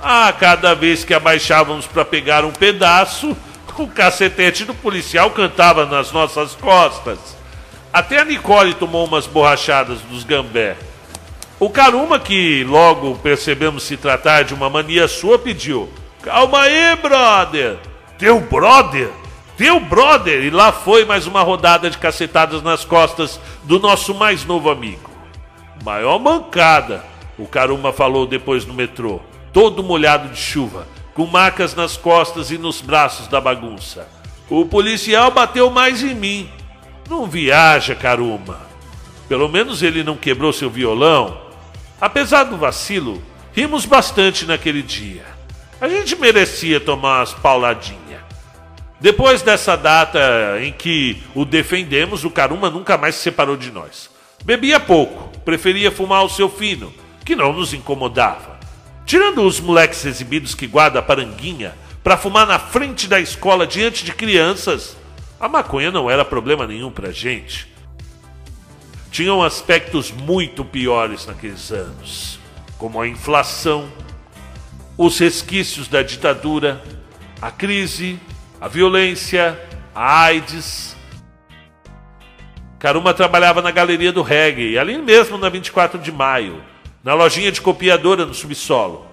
Ah, 0.01 0.33
cada 0.37 0.73
vez 0.73 1.03
que 1.03 1.13
abaixávamos 1.13 1.85
para 1.85 2.05
pegar 2.05 2.45
um 2.45 2.51
pedaço, 2.51 3.35
o 3.77 3.87
cacetete 3.87 4.63
do 4.63 4.73
policial 4.73 5.31
cantava 5.31 5.85
nas 5.85 6.11
nossas 6.11 6.55
costas. 6.55 7.19
Até 7.91 8.19
a 8.19 8.25
Nicole 8.25 8.73
tomou 8.73 9.05
umas 9.05 9.27
borrachadas 9.27 9.99
dos 10.01 10.23
gambé. 10.23 10.75
O 11.65 11.69
Caruma, 11.71 12.19
que 12.19 12.63
logo 12.63 13.15
percebemos 13.15 13.81
se 13.81 13.97
tratar 13.97 14.43
de 14.43 14.53
uma 14.53 14.69
mania 14.69 15.07
sua, 15.07 15.39
pediu: 15.39 15.89
Calma 16.21 16.61
aí, 16.61 16.95
brother! 16.97 17.79
Teu 18.19 18.39
brother? 18.39 19.09
Teu 19.57 19.79
brother! 19.79 20.43
E 20.43 20.51
lá 20.51 20.71
foi 20.71 21.05
mais 21.05 21.25
uma 21.25 21.41
rodada 21.41 21.89
de 21.89 21.97
cacetadas 21.97 22.61
nas 22.61 22.85
costas 22.85 23.39
do 23.63 23.79
nosso 23.79 24.13
mais 24.13 24.45
novo 24.45 24.69
amigo. 24.69 25.09
Maior 25.83 26.19
mancada, 26.19 27.03
o 27.35 27.47
Caruma 27.47 27.91
falou 27.91 28.27
depois 28.27 28.63
no 28.63 28.73
metrô, 28.75 29.19
todo 29.51 29.81
molhado 29.81 30.29
de 30.29 30.39
chuva, 30.39 30.87
com 31.15 31.25
marcas 31.25 31.73
nas 31.73 31.97
costas 31.97 32.51
e 32.51 32.59
nos 32.59 32.79
braços 32.79 33.27
da 33.27 33.41
bagunça. 33.41 34.07
O 34.47 34.67
policial 34.67 35.31
bateu 35.31 35.71
mais 35.71 36.03
em 36.03 36.13
mim. 36.13 36.47
Não 37.09 37.25
viaja, 37.25 37.95
Caruma. 37.95 38.59
Pelo 39.27 39.49
menos 39.49 39.81
ele 39.81 40.03
não 40.03 40.15
quebrou 40.15 40.53
seu 40.53 40.69
violão. 40.69 41.44
Apesar 41.99 42.43
do 42.43 42.57
vacilo, 42.57 43.23
rimos 43.53 43.85
bastante 43.85 44.45
naquele 44.45 44.81
dia. 44.81 45.23
A 45.79 45.87
gente 45.87 46.15
merecia 46.15 46.79
tomar 46.79 47.19
umas 47.19 47.33
pauladinhas. 47.33 48.21
Depois 48.99 49.41
dessa 49.41 49.75
data 49.75 50.19
em 50.61 50.71
que 50.71 51.21
o 51.33 51.45
defendemos, 51.45 52.23
o 52.23 52.29
Caruma 52.31 52.69
nunca 52.69 52.97
mais 52.97 53.15
se 53.15 53.21
separou 53.21 53.55
de 53.55 53.71
nós. 53.71 54.09
Bebia 54.43 54.79
pouco, 54.79 55.37
preferia 55.39 55.91
fumar 55.91 56.23
o 56.23 56.29
seu 56.29 56.49
fino, 56.49 56.93
que 57.23 57.35
não 57.35 57.53
nos 57.53 57.73
incomodava. 57.73 58.59
Tirando 59.05 59.43
os 59.43 59.59
moleques 59.59 60.05
exibidos 60.05 60.55
que 60.55 60.67
guarda 60.67 60.99
a 60.99 61.01
paranguinha 61.01 61.75
para 62.03 62.17
fumar 62.17 62.47
na 62.47 62.57
frente 62.57 63.07
da 63.07 63.19
escola 63.19 63.67
diante 63.67 64.03
de 64.03 64.13
crianças, 64.13 64.97
a 65.39 65.47
maconha 65.47 65.91
não 65.91 66.09
era 66.09 66.25
problema 66.25 66.65
nenhum 66.65 66.89
pra 66.89 67.11
gente. 67.11 67.74
Tinham 69.15 69.41
aspectos 69.41 70.11
muito 70.11 70.65
piores 70.65 71.25
naqueles 71.25 71.71
anos, 71.71 72.37
como 72.77 72.99
a 72.99 73.07
inflação, 73.07 73.89
os 74.97 75.17
resquícios 75.17 75.87
da 75.87 76.01
ditadura, 76.01 76.83
a 77.41 77.49
crise, 77.49 78.19
a 78.59 78.67
violência, 78.67 79.57
a 79.95 80.23
AIDS. 80.23 80.97
Caruma 82.77 83.13
trabalhava 83.13 83.61
na 83.61 83.71
galeria 83.71 84.11
do 84.11 84.21
reggae, 84.21 84.77
ali 84.77 84.97
mesmo 84.97 85.37
na 85.37 85.47
24 85.47 85.97
de 85.97 86.11
maio, 86.11 86.61
na 87.01 87.13
lojinha 87.13 87.53
de 87.53 87.61
copiadora 87.61 88.25
no 88.25 88.33
subsolo. 88.33 89.07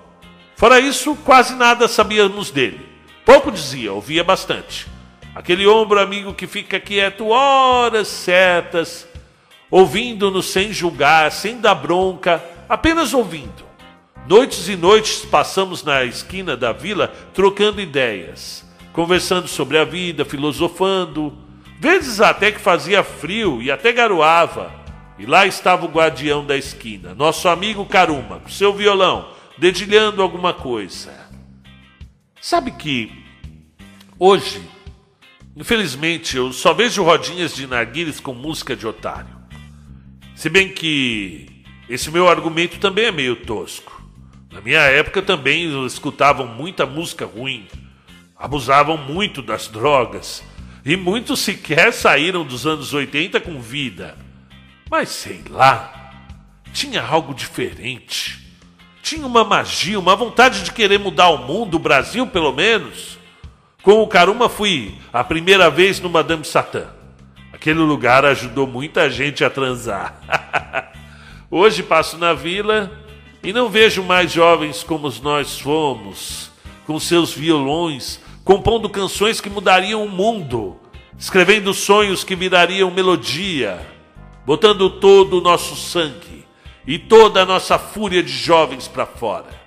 Fora 0.56 0.80
isso, 0.80 1.14
quase 1.14 1.54
nada 1.54 1.86
sabíamos 1.86 2.50
dele. 2.50 2.84
Pouco 3.24 3.52
dizia, 3.52 3.92
ouvia 3.92 4.24
bastante. 4.24 4.84
Aquele 5.32 5.64
ombro 5.64 6.00
amigo 6.00 6.34
que 6.34 6.48
fica 6.48 6.80
quieto 6.80 7.28
horas 7.28 8.08
certas, 8.08 9.06
ouvindo-nos 9.72 10.50
sem 10.50 10.70
julgar, 10.70 11.32
sem 11.32 11.58
dar 11.58 11.74
bronca, 11.74 12.44
apenas 12.68 13.14
ouvindo. 13.14 13.64
Noites 14.28 14.68
e 14.68 14.76
noites 14.76 15.24
passamos 15.24 15.82
na 15.82 16.04
esquina 16.04 16.54
da 16.54 16.72
vila 16.72 17.08
trocando 17.32 17.80
ideias, 17.80 18.64
conversando 18.92 19.48
sobre 19.48 19.78
a 19.78 19.84
vida, 19.84 20.26
filosofando. 20.26 21.36
Vezes 21.80 22.20
até 22.20 22.52
que 22.52 22.60
fazia 22.60 23.02
frio 23.02 23.62
e 23.62 23.70
até 23.70 23.92
garoava. 23.92 24.70
E 25.18 25.24
lá 25.24 25.46
estava 25.46 25.86
o 25.86 25.88
guardião 25.88 26.44
da 26.44 26.56
esquina, 26.56 27.14
nosso 27.14 27.48
amigo 27.48 27.86
Caruma, 27.86 28.40
com 28.40 28.50
seu 28.50 28.74
violão, 28.74 29.30
dedilhando 29.56 30.20
alguma 30.20 30.52
coisa. 30.52 31.12
Sabe 32.40 32.72
que 32.72 33.10
hoje, 34.18 34.60
infelizmente, 35.56 36.36
eu 36.36 36.52
só 36.52 36.74
vejo 36.74 37.02
rodinhas 37.02 37.54
de 37.54 37.66
narguilhas 37.66 38.20
com 38.20 38.34
música 38.34 38.76
de 38.76 38.86
otário. 38.86 39.41
Se 40.42 40.48
bem 40.48 40.70
que 40.70 41.46
esse 41.88 42.10
meu 42.10 42.28
argumento 42.28 42.80
também 42.80 43.04
é 43.04 43.12
meio 43.12 43.36
tosco. 43.36 44.02
Na 44.50 44.60
minha 44.60 44.80
época 44.80 45.22
também 45.22 45.86
escutavam 45.86 46.48
muita 46.48 46.84
música 46.84 47.24
ruim, 47.24 47.68
abusavam 48.36 48.96
muito 48.96 49.40
das 49.40 49.68
drogas 49.68 50.42
e 50.84 50.96
muitos 50.96 51.38
sequer 51.38 51.92
saíram 51.92 52.44
dos 52.44 52.66
anos 52.66 52.92
80 52.92 53.40
com 53.40 53.60
vida. 53.60 54.18
Mas 54.90 55.10
sei 55.10 55.44
lá, 55.48 56.10
tinha 56.72 57.00
algo 57.00 57.32
diferente. 57.32 58.44
Tinha 59.00 59.24
uma 59.24 59.44
magia, 59.44 59.96
uma 59.96 60.16
vontade 60.16 60.64
de 60.64 60.72
querer 60.72 60.98
mudar 60.98 61.28
o 61.28 61.46
mundo, 61.46 61.76
o 61.76 61.78
Brasil 61.78 62.26
pelo 62.26 62.52
menos. 62.52 63.16
Com 63.80 64.02
o 64.02 64.08
Caruma 64.08 64.48
fui 64.48 64.92
a 65.12 65.22
primeira 65.22 65.70
vez 65.70 66.00
no 66.00 66.10
Madame 66.10 66.44
Satã. 66.44 66.88
Aquele 67.62 67.78
lugar 67.78 68.24
ajudou 68.24 68.66
muita 68.66 69.08
gente 69.08 69.44
a 69.44 69.48
transar. 69.48 70.20
Hoje 71.48 71.80
passo 71.80 72.18
na 72.18 72.34
vila 72.34 72.90
e 73.40 73.52
não 73.52 73.68
vejo 73.68 74.02
mais 74.02 74.32
jovens 74.32 74.82
como 74.82 75.08
nós 75.22 75.60
fomos, 75.60 76.50
com 76.84 76.98
seus 76.98 77.32
violões, 77.32 78.20
compondo 78.42 78.90
canções 78.90 79.40
que 79.40 79.48
mudariam 79.48 80.04
o 80.04 80.08
mundo, 80.08 80.76
escrevendo 81.16 81.72
sonhos 81.72 82.24
que 82.24 82.34
virariam 82.34 82.90
melodia, 82.90 83.78
botando 84.44 84.90
todo 84.90 85.38
o 85.38 85.40
nosso 85.40 85.76
sangue 85.76 86.44
e 86.84 86.98
toda 86.98 87.42
a 87.42 87.46
nossa 87.46 87.78
fúria 87.78 88.24
de 88.24 88.32
jovens 88.32 88.88
para 88.88 89.06
fora. 89.06 89.62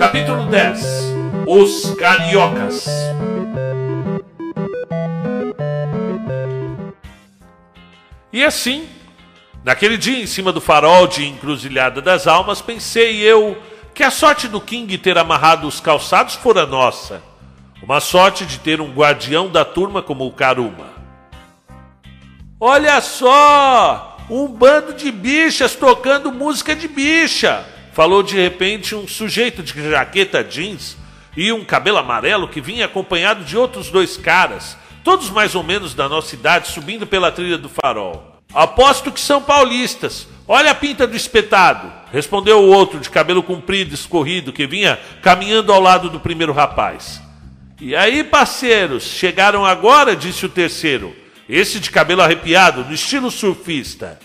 Capítulo 0.00 0.46
10 0.46 1.14
Os 1.46 1.94
Cariocas 1.94 3.08
E 8.32 8.44
assim 8.44 8.88
Naquele 9.64 9.96
dia, 9.98 10.18
em 10.18 10.26
cima 10.26 10.52
do 10.52 10.60
farol 10.60 11.06
de 11.06 11.26
Encruzilhada 11.26 12.00
das 12.00 12.26
Almas, 12.26 12.62
pensei 12.62 13.20
eu 13.20 13.60
que 13.92 14.02
a 14.02 14.10
sorte 14.10 14.46
do 14.46 14.60
King 14.60 14.96
ter 14.96 15.18
amarrado 15.18 15.66
os 15.66 15.80
calçados 15.80 16.36
fora 16.36 16.64
nossa. 16.64 17.22
Uma 17.82 18.00
sorte 18.00 18.46
de 18.46 18.58
ter 18.60 18.80
um 18.80 18.92
guardião 18.92 19.48
da 19.48 19.64
turma 19.64 20.00
como 20.00 20.26
o 20.26 20.32
Karuma. 20.32 20.88
Olha 22.60 23.00
só! 23.00 24.16
Um 24.30 24.46
bando 24.46 24.94
de 24.94 25.10
bichas 25.10 25.74
tocando 25.74 26.30
música 26.30 26.74
de 26.76 26.86
bicha! 26.86 27.66
Falou 27.92 28.22
de 28.22 28.36
repente 28.36 28.94
um 28.94 29.08
sujeito 29.08 29.62
de 29.62 29.90
jaqueta 29.90 30.44
jeans 30.44 30.96
e 31.36 31.52
um 31.52 31.64
cabelo 31.64 31.98
amarelo 31.98 32.48
que 32.48 32.60
vinha 32.60 32.86
acompanhado 32.86 33.44
de 33.44 33.56
outros 33.56 33.90
dois 33.90 34.16
caras, 34.16 34.78
todos 35.04 35.30
mais 35.30 35.54
ou 35.54 35.62
menos 35.62 35.94
da 35.94 36.08
nossa 36.08 36.34
idade, 36.34 36.68
subindo 36.68 37.06
pela 37.06 37.32
trilha 37.32 37.58
do 37.58 37.68
farol. 37.68 38.36
Aposto 38.54 39.12
que 39.12 39.20
são 39.20 39.42
paulistas. 39.42 40.26
Olha 40.46 40.70
a 40.70 40.74
pinta 40.74 41.06
do 41.06 41.14
espetado, 41.14 41.92
respondeu 42.10 42.60
o 42.60 42.70
outro 42.70 42.98
de 42.98 43.10
cabelo 43.10 43.42
comprido, 43.42 43.94
escorrido, 43.94 44.52
que 44.52 44.66
vinha 44.66 44.98
caminhando 45.20 45.72
ao 45.72 45.80
lado 45.80 46.08
do 46.08 46.18
primeiro 46.18 46.54
rapaz. 46.54 47.20
E 47.78 47.94
aí, 47.94 48.24
parceiros, 48.24 49.04
chegaram 49.04 49.64
agora, 49.64 50.16
disse 50.16 50.46
o 50.46 50.48
terceiro, 50.48 51.14
esse 51.46 51.78
de 51.78 51.90
cabelo 51.90 52.22
arrepiado, 52.22 52.82
no 52.82 52.94
estilo 52.94 53.30
surfista. 53.30 54.18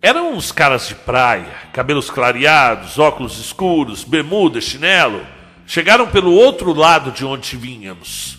Eram 0.00 0.32
uns 0.32 0.52
caras 0.52 0.86
de 0.86 0.94
praia, 0.94 1.52
cabelos 1.72 2.08
clareados, 2.08 2.98
óculos 3.00 3.38
escuros, 3.38 4.04
bermuda, 4.04 4.60
chinelo. 4.60 5.26
Chegaram 5.66 6.06
pelo 6.06 6.32
outro 6.32 6.72
lado 6.72 7.10
de 7.10 7.24
onde 7.24 7.56
vínhamos. 7.56 8.37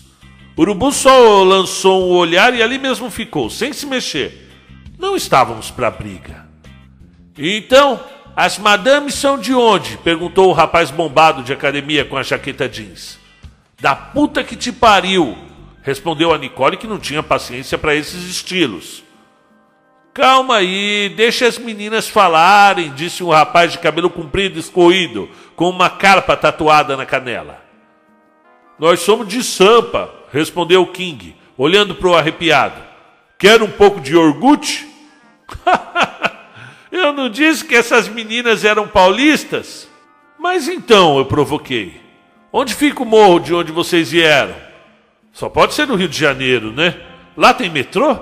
Urubu 0.56 0.92
só 0.92 1.42
lançou 1.42 2.10
um 2.10 2.16
olhar 2.16 2.54
e 2.54 2.62
ali 2.62 2.78
mesmo 2.78 3.10
ficou, 3.10 3.48
sem 3.48 3.72
se 3.72 3.86
mexer 3.86 4.50
não 5.00 5.16
estávamos 5.16 5.70
para 5.70 5.90
briga. 5.90 6.46
Então, 7.36 7.98
as 8.36 8.58
madames 8.58 9.14
são 9.14 9.38
de 9.38 9.54
onde? 9.54 9.96
perguntou 9.98 10.50
o 10.50 10.52
rapaz 10.52 10.90
bombado 10.90 11.42
de 11.42 11.52
academia 11.52 12.04
com 12.04 12.16
a 12.16 12.22
jaqueta 12.22 12.68
jeans. 12.68 13.18
Da 13.80 13.94
puta 13.94 14.44
que 14.44 14.54
te 14.54 14.70
pariu, 14.70 15.36
respondeu 15.82 16.34
a 16.34 16.38
Nicole 16.38 16.76
que 16.76 16.86
não 16.86 16.98
tinha 16.98 17.22
paciência 17.22 17.78
para 17.78 17.94
esses 17.94 18.28
estilos. 18.28 19.02
Calma 20.12 20.56
aí, 20.56 21.10
deixa 21.16 21.46
as 21.46 21.56
meninas 21.56 22.06
falarem, 22.06 22.92
disse 22.92 23.24
um 23.24 23.30
rapaz 23.30 23.72
de 23.72 23.78
cabelo 23.78 24.10
comprido 24.10 24.56
e 24.56 24.60
escorrido, 24.60 25.30
com 25.56 25.70
uma 25.70 25.88
carpa 25.88 26.36
tatuada 26.36 26.96
na 26.96 27.06
canela. 27.06 27.62
Nós 28.78 29.00
somos 29.00 29.26
de 29.28 29.42
Sampa, 29.42 30.12
respondeu 30.32 30.86
King, 30.86 31.34
olhando 31.56 31.94
para 31.94 32.08
o 32.08 32.14
arrepiado. 32.14 32.80
Quer 33.38 33.62
um 33.62 33.70
pouco 33.70 34.00
de 34.00 34.12
iogurte? 34.12 34.86
eu 36.92 37.12
não 37.12 37.28
disse 37.28 37.64
que 37.64 37.74
essas 37.74 38.08
meninas 38.08 38.64
eram 38.64 38.86
paulistas? 38.86 39.88
Mas 40.38 40.68
então, 40.68 41.18
eu 41.18 41.26
provoquei. 41.26 42.00
Onde 42.52 42.74
fica 42.74 43.02
o 43.02 43.06
morro 43.06 43.38
de 43.38 43.54
onde 43.54 43.72
vocês 43.72 44.10
vieram? 44.10 44.54
Só 45.32 45.48
pode 45.48 45.74
ser 45.74 45.86
no 45.86 45.94
Rio 45.94 46.08
de 46.08 46.18
Janeiro, 46.18 46.72
né? 46.72 46.96
Lá 47.36 47.54
tem 47.54 47.70
metrô? 47.70 48.18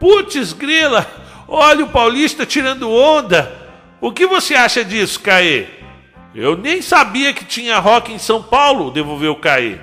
Putz, 0.00 0.52
grila, 0.52 1.06
olha 1.46 1.84
o 1.84 1.90
paulista 1.90 2.46
tirando 2.46 2.90
onda. 2.90 3.52
O 4.00 4.12
que 4.12 4.26
você 4.26 4.54
acha 4.54 4.84
disso, 4.84 5.20
Caê? 5.20 5.66
Eu 6.34 6.56
nem 6.56 6.82
sabia 6.82 7.32
que 7.32 7.44
tinha 7.44 7.78
rock 7.78 8.12
em 8.12 8.18
São 8.18 8.42
Paulo, 8.42 8.90
devolveu 8.90 9.36
Caê. 9.36 9.78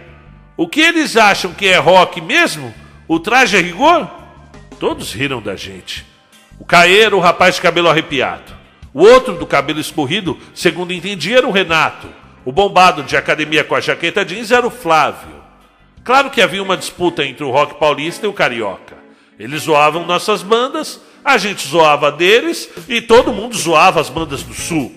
O 0.61 0.67
que 0.67 0.79
eles 0.79 1.17
acham 1.17 1.55
que 1.55 1.65
é 1.65 1.77
rock 1.77 2.21
mesmo? 2.21 2.71
O 3.07 3.19
traje 3.19 3.57
é 3.57 3.61
rigor? 3.61 4.07
Todos 4.79 5.11
riram 5.11 5.41
da 5.41 5.55
gente. 5.55 6.05
O 6.59 6.63
Caê 6.63 6.99
era 6.99 7.15
o 7.15 7.19
rapaz 7.19 7.55
de 7.55 7.61
cabelo 7.61 7.89
arrepiado. 7.89 8.53
O 8.93 9.01
outro, 9.01 9.33
do 9.37 9.47
cabelo 9.47 9.79
escorrido, 9.79 10.37
segundo 10.53 10.93
entendi, 10.93 11.33
era 11.33 11.47
o 11.47 11.51
Renato. 11.51 12.07
O 12.45 12.51
bombado 12.51 13.01
de 13.01 13.17
academia 13.17 13.63
com 13.63 13.73
a 13.73 13.81
jaqueta 13.81 14.23
jeans 14.23 14.51
era 14.51 14.67
o 14.67 14.69
Flávio. 14.69 15.41
Claro 16.03 16.29
que 16.29 16.43
havia 16.43 16.61
uma 16.61 16.77
disputa 16.77 17.25
entre 17.25 17.43
o 17.43 17.49
rock 17.49 17.79
paulista 17.79 18.27
e 18.27 18.29
o 18.29 18.33
carioca. 18.33 18.95
Eles 19.39 19.63
zoavam 19.63 20.05
nossas 20.05 20.43
bandas, 20.43 21.01
a 21.25 21.39
gente 21.39 21.67
zoava 21.67 22.11
deles 22.11 22.69
e 22.87 23.01
todo 23.01 23.33
mundo 23.33 23.57
zoava 23.57 23.99
as 23.99 24.11
bandas 24.11 24.43
do 24.43 24.53
sul. 24.53 24.95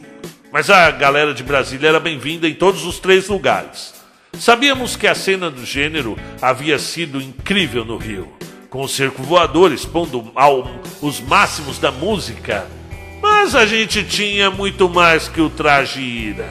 Mas 0.53 0.69
a 0.69 0.91
galera 0.91 1.33
de 1.33 1.43
Brasília 1.43 1.89
era 1.89 2.01
bem-vinda 2.01 2.47
em 2.47 2.55
todos 2.55 2.85
os 2.85 2.99
três 2.99 3.29
lugares. 3.29 3.94
Sabíamos 4.39 4.97
que 4.97 5.07
a 5.07 5.15
cena 5.15 5.51
do 5.51 5.65
gênero 5.65 6.19
havia 6.41 6.79
sido 6.79 7.21
incrível 7.21 7.85
no 7.85 7.97
Rio 7.97 8.29
com 8.69 8.83
o 8.83 8.89
cerco 8.89 9.23
voador 9.23 9.73
expondo 9.73 10.33
ao, 10.35 10.69
os 11.01 11.21
máximos 11.21 11.79
da 11.79 11.93
música. 11.93 12.67
Mas 13.23 13.45
Mas 13.45 13.55
a 13.55 13.67
gente 13.67 14.03
tinha 14.03 14.51
muito 14.51 14.89
mais 14.89 15.29
que 15.29 15.39
o 15.39 15.51
traje 15.51 16.01
ira. 16.01 16.51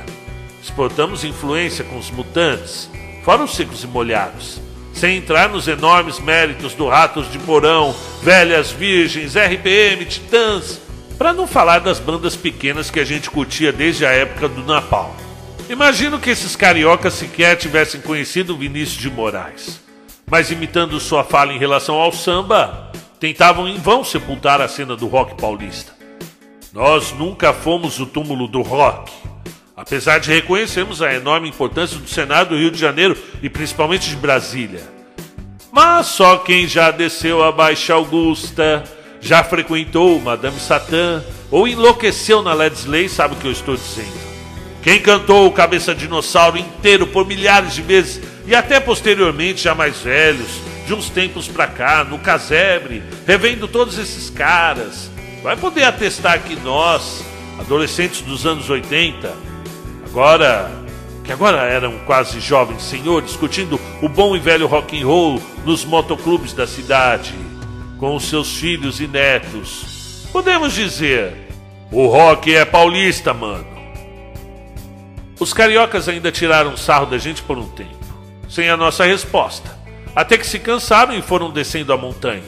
Exportamos 0.61 1.23
influência 1.23 1.83
com 1.83 1.97
os 1.97 2.11
mutantes, 2.11 2.87
fora 3.25 3.43
os 3.43 3.55
secos 3.55 3.83
e 3.83 3.87
molhados. 3.87 4.61
Sem 4.93 5.17
entrar 5.17 5.49
nos 5.49 5.67
enormes 5.67 6.19
méritos 6.19 6.75
do 6.75 6.87
Ratos 6.87 7.31
de 7.31 7.39
Porão, 7.39 7.95
Velhas 8.21 8.71
Virgens, 8.71 9.35
RPM, 9.35 10.05
Titãs, 10.05 10.79
para 11.17 11.33
não 11.33 11.47
falar 11.47 11.79
das 11.79 11.99
bandas 11.99 12.35
pequenas 12.35 12.91
que 12.91 12.99
a 12.99 13.05
gente 13.05 13.27
curtia 13.27 13.71
desde 13.71 14.05
a 14.05 14.11
época 14.11 14.47
do 14.47 14.63
Napalm. 14.63 15.22
Imagino 15.69 16.19
que 16.19 16.29
esses 16.29 16.55
cariocas 16.55 17.13
sequer 17.13 17.55
tivessem 17.55 18.01
conhecido 18.01 18.57
Vinícius 18.57 18.99
de 18.99 19.09
Moraes. 19.09 19.81
Mas 20.29 20.51
imitando 20.51 20.99
sua 20.99 21.23
fala 21.23 21.53
em 21.53 21.57
relação 21.57 21.95
ao 21.95 22.11
samba, 22.11 22.91
tentavam 23.19 23.67
em 23.67 23.77
vão 23.77 24.03
sepultar 24.03 24.59
a 24.59 24.67
cena 24.67 24.95
do 24.95 25.07
rock 25.07 25.35
paulista. 25.35 25.93
Nós 26.73 27.13
nunca 27.13 27.53
fomos 27.53 27.99
o 27.99 28.05
túmulo 28.05 28.47
do 28.47 28.61
rock, 28.61 29.11
apesar 29.75 30.19
de 30.19 30.31
reconhecermos 30.31 31.01
a 31.01 31.13
enorme 31.13 31.47
importância 31.47 31.97
do 31.97 32.09
Senado 32.09 32.49
do 32.49 32.57
Rio 32.57 32.71
de 32.71 32.79
Janeiro 32.79 33.17
e 33.41 33.49
principalmente 33.49 34.09
de 34.09 34.15
Brasília. 34.15 34.81
Mas 35.71 36.07
só 36.07 36.37
quem 36.37 36.67
já 36.67 36.91
desceu 36.91 37.41
a 37.43 37.51
Baixa 37.51 37.93
Augusta, 37.93 38.83
já 39.21 39.43
frequentou 39.43 40.19
Madame 40.19 40.59
Satã 40.59 41.23
ou 41.49 41.67
enlouqueceu 41.67 42.41
na 42.41 42.53
Ledsley 42.53 43.07
sabe 43.07 43.35
o 43.35 43.37
que 43.37 43.47
eu 43.47 43.51
estou 43.51 43.75
dizendo. 43.75 44.32
Quem 44.83 44.99
cantou 44.99 45.47
o 45.47 45.51
Cabeça 45.51 45.95
Dinossauro 45.95 46.57
inteiro 46.57 47.07
por 47.07 47.25
milhares 47.25 47.73
de 47.73 47.81
vezes 47.81 48.21
e 48.45 48.53
até 48.53 48.81
posteriormente, 48.81 49.63
já 49.63 49.73
mais 49.73 50.01
velhos, 50.01 50.59
de 50.85 50.93
uns 50.93 51.09
tempos 51.09 51.47
pra 51.47 51.67
cá, 51.67 52.03
no 52.03 52.19
casebre, 52.19 53.01
revendo 53.25 53.65
todos 53.65 53.97
esses 53.97 54.29
caras, 54.29 55.09
vai 55.41 55.55
poder 55.55 55.85
atestar 55.85 56.41
que 56.43 56.57
nós, 56.57 57.23
adolescentes 57.57 58.19
dos 58.21 58.45
anos 58.45 58.69
80, 58.69 59.33
agora 60.05 60.69
que 61.23 61.31
agora 61.31 61.61
eram 61.63 61.99
quase 61.99 62.41
jovens 62.41 62.83
senhores, 62.83 63.29
discutindo 63.29 63.79
o 64.01 64.09
bom 64.09 64.35
e 64.35 64.39
velho 64.39 64.67
rock 64.67 65.01
and 65.01 65.05
roll 65.05 65.41
nos 65.63 65.85
motoclubes 65.85 66.51
da 66.51 66.67
cidade, 66.67 67.33
com 67.97 68.13
os 68.17 68.25
seus 68.27 68.57
filhos 68.57 68.99
e 68.99 69.07
netos. 69.07 70.27
Podemos 70.33 70.73
dizer, 70.73 71.33
o 71.89 72.07
rock 72.07 72.53
é 72.53 72.65
paulista, 72.65 73.33
mano. 73.33 73.72
Os 75.39 75.53
cariocas 75.53 76.07
ainda 76.07 76.31
tiraram 76.31 76.77
sarro 76.77 77.07
da 77.07 77.17
gente 77.17 77.41
por 77.41 77.57
um 77.57 77.67
tempo, 77.67 78.05
sem 78.49 78.69
a 78.69 78.77
nossa 78.77 79.05
resposta, 79.05 79.77
até 80.15 80.37
que 80.37 80.45
se 80.45 80.59
cansaram 80.59 81.13
e 81.13 81.21
foram 81.21 81.51
descendo 81.51 81.91
a 81.91 81.97
montanha. 81.97 82.43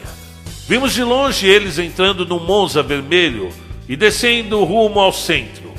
Vimos 0.68 0.92
de 0.92 1.02
longe 1.02 1.46
eles 1.46 1.78
entrando 1.78 2.26
no 2.26 2.40
Monza 2.40 2.82
vermelho 2.82 3.50
e 3.88 3.96
descendo 3.96 4.64
rumo 4.64 4.98
ao 4.98 5.12
centro. 5.12 5.72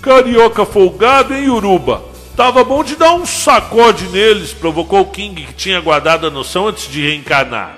Carioca 0.00 0.64
folgado 0.64 1.34
em 1.34 1.48
Uruba. 1.48 2.02
Tava 2.36 2.64
bom 2.64 2.82
de 2.82 2.96
dar 2.96 3.12
um 3.12 3.26
sacode 3.26 4.08
neles, 4.08 4.52
provocou 4.54 5.04
King, 5.06 5.44
que 5.44 5.52
tinha 5.52 5.80
guardado 5.80 6.26
a 6.26 6.30
noção 6.30 6.68
antes 6.68 6.90
de 6.90 7.02
reencarnar. 7.02 7.76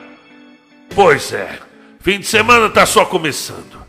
Pois 0.95 1.33
é, 1.33 1.59
fim 2.01 2.21
de 2.21 2.27
semana 2.27 2.69
tá 2.69 2.87
só 2.87 3.05
começando. 3.05 3.83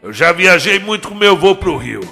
Eu 0.00 0.12
já 0.12 0.30
viajei 0.30 0.78
muito 0.78 1.08
com 1.08 1.14
meu 1.14 1.36
voo 1.36 1.56
pro 1.56 1.76
Rio. 1.76 2.02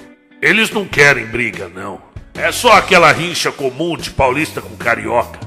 Eles 0.42 0.70
não 0.70 0.84
querem 0.84 1.26
briga, 1.26 1.68
não. 1.68 2.09
É 2.34 2.52
só 2.52 2.72
aquela 2.72 3.12
rincha 3.12 3.52
comum 3.52 3.96
de 3.96 4.10
paulista 4.10 4.60
com 4.60 4.76
carioca. 4.76 5.38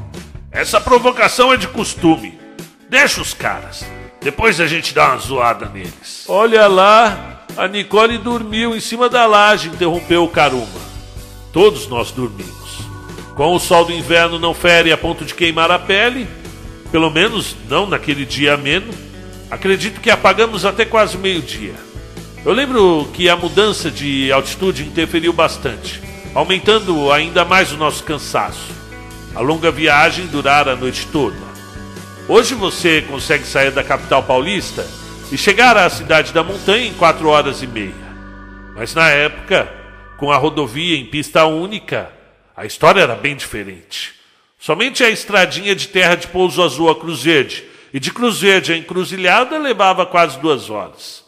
Essa 0.52 0.80
provocação 0.80 1.52
é 1.52 1.58
de 1.58 1.67
costume. 1.67 2.38
Deixa 2.89 3.22
os 3.22 3.34
caras. 3.34 3.86
Depois 4.22 4.60
a 4.60 4.67
gente 4.67 4.93
dá 4.93 5.10
uma 5.10 5.17
zoada 5.17 5.67
neles. 5.67 6.26
Olha 6.28 6.67
lá, 6.67 7.46
a 7.58 7.67
Nicole 7.67 8.17
dormiu 8.17 8.76
em 8.76 8.80
cima 8.80 9.10
da 9.10 9.26
laje, 9.26 9.69
interrompeu 9.69 10.24
o 10.24 10.30
Caruma. 10.30 10.93
Todos 11.52 11.88
nós 11.88 12.12
dormimos. 12.12 12.54
Com 13.36 13.56
o 13.56 13.60
sol 13.60 13.86
do 13.86 13.91
inverno 13.91 14.38
não 14.38 14.54
fere 14.54 14.91
a 14.91 14.98
ponto 14.98 15.26
de 15.26 15.34
queimar 15.34 15.72
a 15.72 15.80
pele, 15.80 16.28
pelo 16.91 17.10
menos 17.10 17.56
não 17.67 17.88
naquele 17.88 18.26
dia 18.26 18.54
ameno, 18.54 18.93
acredito 19.50 20.00
que 20.00 20.12
apagamos 20.12 20.65
até 20.65 20.86
quase 20.86 21.17
meio-dia. 21.17 21.74
Eu 22.46 22.54
lembro 22.54 23.10
que 23.13 23.28
a 23.28 23.36
mudança 23.36 23.89
de 23.89 24.32
altitude 24.32 24.84
interferiu 24.84 25.34
bastante 25.34 26.12
aumentando 26.34 27.12
ainda 27.12 27.46
mais 27.46 27.72
o 27.72 27.78
nosso 27.78 28.04
cansaço. 28.04 28.74
A 29.36 29.39
longa 29.39 29.72
viagem 29.72 30.28
durara 30.28 30.74
a 30.74 30.76
noite 30.76 31.08
toda. 31.08 31.38
Hoje 32.28 32.56
você 32.56 33.02
consegue 33.02 33.46
sair 33.46 33.72
da 33.72 33.84
capital 33.84 34.24
paulista 34.24 34.86
e 35.32 35.38
chegar 35.38 35.78
à 35.78 35.89
cidade 35.89 36.32
da 36.32 36.43
montanha 36.43 36.88
em 36.88 36.93
quatro 36.93 37.28
horas 37.28 37.62
e 37.62 37.67
meia. 37.67 37.93
Mas 38.76 38.93
na 38.96 39.10
época, 39.10 39.72
com 40.17 40.32
a 40.32 40.38
rodovia 40.38 40.98
em 40.98 41.06
pista 41.06 41.46
única, 41.46 42.12
a 42.56 42.65
história 42.65 43.02
era 43.02 43.15
bem 43.15 43.36
diferente. 43.36 44.13
Somente 44.60 45.04
a 45.04 45.10
estradinha 45.10 45.76
de 45.76 45.88
terra 45.88 46.15
de 46.15 46.28
Pouso 46.28 46.63
Azul 46.63 46.89
a 46.89 46.96
Cruz 46.96 47.24
Verde 47.24 47.65
e 47.93 48.00
de 48.00 48.12
Cruz 48.12 48.39
Verde 48.39 48.74
a 48.74 48.78
encruzilhada 48.78 49.58
levava 49.58 50.06
quase 50.06 50.39
duas 50.39 50.69
horas. 50.69 51.24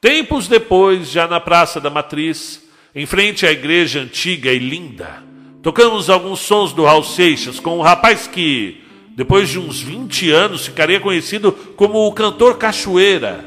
Tempos 0.00 0.46
depois, 0.46 1.10
já 1.10 1.26
na 1.26 1.40
Praça 1.40 1.80
da 1.80 1.90
Matriz, 1.90 2.67
em 2.94 3.06
frente 3.06 3.46
à 3.46 3.52
igreja 3.52 4.00
antiga 4.00 4.50
e 4.50 4.58
linda. 4.58 5.22
Tocamos 5.62 6.08
alguns 6.08 6.40
sons 6.40 6.72
do 6.72 6.84
Raul 6.84 7.02
Seixas 7.02 7.60
com 7.60 7.78
um 7.78 7.82
rapaz 7.82 8.26
que, 8.26 8.82
depois 9.14 9.48
de 9.48 9.58
uns 9.58 9.80
20 9.80 10.30
anos, 10.30 10.66
ficaria 10.66 11.00
conhecido 11.00 11.52
como 11.76 12.06
o 12.06 12.12
cantor 12.12 12.56
Cachoeira. 12.56 13.44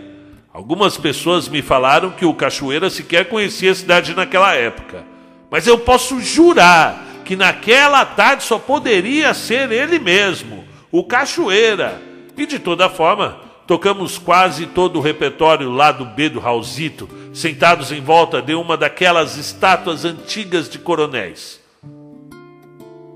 Algumas 0.54 0.98
pessoas 0.98 1.48
me 1.48 1.62
falaram 1.62 2.12
que 2.12 2.26
o 2.26 2.34
Cachoeira 2.34 2.90
sequer 2.90 3.30
conhecia 3.30 3.72
a 3.72 3.76
cidade 3.76 4.14
naquela 4.14 4.54
época. 4.54 5.04
Mas 5.50 5.66
eu 5.66 5.78
posso 5.78 6.20
jurar 6.20 7.22
que 7.24 7.36
naquela 7.36 8.06
tarde 8.06 8.44
só 8.44 8.60
poderia 8.60 9.34
ser 9.34 9.72
ele 9.72 9.98
mesmo, 9.98 10.66
o 10.92 11.04
Cachoeira. 11.04 12.02
E 12.38 12.46
de 12.46 12.60
toda 12.60 12.90
forma, 12.90 13.40
Tocamos 13.68 14.18
quase 14.18 14.66
todo 14.66 15.00
o 15.00 15.02
repertório 15.02 15.70
lá 15.72 15.92
do 15.92 16.06
B 16.06 16.30
do 16.30 16.40
Raulzito, 16.40 17.08
sentados 17.34 17.92
em 17.92 18.02
volta 18.02 18.42
de 18.42 18.54
uma 18.54 18.76
daquelas 18.76 19.38
estátuas 19.38 20.04
antigas 20.04 20.70
de 20.70 20.80
coronéis. 20.80 21.62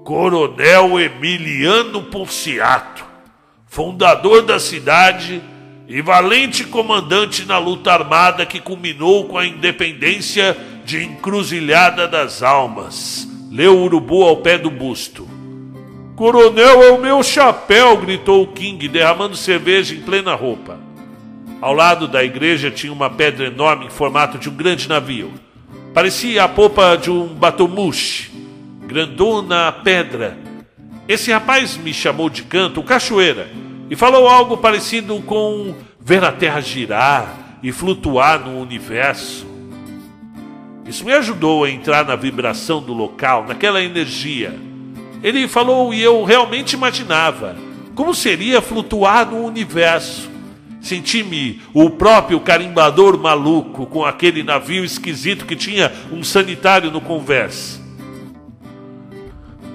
Coronel 0.05 0.99
Emiliano 0.99 2.03
Pulciato, 2.03 3.03
fundador 3.65 4.43
da 4.43 4.59
cidade 4.59 5.41
e 5.87 6.01
valente 6.01 6.63
comandante 6.63 7.45
na 7.45 7.57
luta 7.57 7.91
armada 7.91 8.45
que 8.45 8.59
culminou 8.59 9.25
com 9.25 9.37
a 9.37 9.45
independência 9.45 10.55
de 10.85 11.03
Encruzilhada 11.03 12.07
das 12.07 12.43
Almas. 12.43 13.27
Leu 13.51 13.79
Urubu 13.79 14.23
ao 14.23 14.37
pé 14.37 14.57
do 14.57 14.69
busto. 14.69 15.34
Coronel 16.15 16.81
é 16.81 16.91
o 16.91 17.01
meu 17.01 17.21
chapéu! 17.21 17.97
gritou 17.97 18.43
o 18.43 18.47
King, 18.47 18.87
derramando 18.87 19.35
cerveja 19.35 19.93
em 19.93 19.99
plena 19.99 20.33
roupa. 20.33 20.79
Ao 21.59 21.73
lado 21.73 22.07
da 22.07 22.23
igreja 22.23 22.71
tinha 22.71 22.93
uma 22.93 23.09
pedra 23.09 23.47
enorme 23.47 23.87
em 23.87 23.89
formato 23.89 24.37
de 24.37 24.47
um 24.47 24.55
grande 24.55 24.87
navio. 24.87 25.33
Parecia 25.93 26.45
a 26.45 26.47
popa 26.47 26.95
de 26.95 27.11
um 27.11 27.27
batomuche. 27.27 28.31
Grandona 28.87 29.73
pedra. 29.73 30.37
Esse 31.05 31.33
rapaz 31.33 31.75
me 31.75 31.93
chamou 31.93 32.29
de 32.29 32.43
canto, 32.43 32.81
Cachoeira, 32.81 33.49
e 33.89 33.95
falou 33.95 34.29
algo 34.29 34.55
parecido 34.55 35.21
com 35.23 35.75
ver 35.99 36.23
a 36.23 36.31
terra 36.31 36.61
girar 36.61 37.57
e 37.61 37.73
flutuar 37.73 38.39
no 38.39 38.61
universo. 38.61 39.45
Isso 40.87 41.03
me 41.03 41.11
ajudou 41.11 41.65
a 41.65 41.69
entrar 41.69 42.05
na 42.05 42.15
vibração 42.15 42.81
do 42.81 42.93
local, 42.93 43.45
naquela 43.45 43.83
energia. 43.83 44.53
Ele 45.25 45.47
falou 45.47 45.91
e 45.91 45.99
eu 45.99 46.23
realmente 46.23 46.73
imaginava 46.73 47.55
como 47.95 48.13
seria 48.13 48.61
flutuar 48.61 49.25
no 49.27 49.43
universo. 49.43 50.29
Senti-me 50.79 51.63
o 51.73 51.89
próprio 51.89 52.39
carimbador 52.39 53.17
maluco 53.17 53.87
com 53.87 54.05
aquele 54.05 54.43
navio 54.43 54.85
esquisito 54.85 55.47
que 55.47 55.55
tinha 55.55 55.91
um 56.11 56.23
sanitário 56.23 56.91
no 56.91 57.01
converse. 57.01 57.81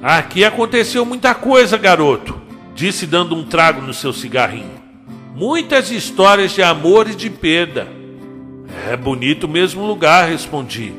Aqui 0.01 0.45
aconteceu 0.45 1.05
muita 1.05 1.35
coisa, 1.35 1.77
garoto, 1.77 2.41
disse 2.73 3.05
dando 3.05 3.35
um 3.35 3.43
trago 3.43 3.83
no 3.83 3.93
seu 3.93 4.13
cigarrinho. 4.13 4.81
Muitas 5.35 5.91
histórias 5.91 6.53
de 6.53 6.63
amor 6.63 7.11
e 7.11 7.15
de 7.17 7.29
perda. 7.29 7.89
É 8.89 8.97
bonito 8.97 9.49
mesmo 9.49 9.85
lugar, 9.85 10.29
respondi. 10.29 10.93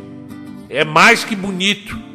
É 0.70 0.84
mais 0.84 1.24
que 1.24 1.38
bonito. 1.38 2.11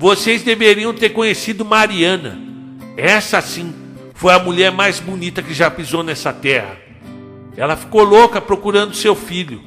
Vocês 0.00 0.42
deveriam 0.42 0.94
ter 0.94 1.10
conhecido 1.10 1.62
Mariana. 1.62 2.40
Essa 2.96 3.38
sim 3.42 3.74
foi 4.14 4.32
a 4.32 4.38
mulher 4.38 4.72
mais 4.72 4.98
bonita 4.98 5.42
que 5.42 5.52
já 5.52 5.70
pisou 5.70 6.02
nessa 6.02 6.32
terra. 6.32 6.74
Ela 7.54 7.76
ficou 7.76 8.02
louca 8.02 8.40
procurando 8.40 8.94
seu 8.94 9.14
filho. 9.14 9.60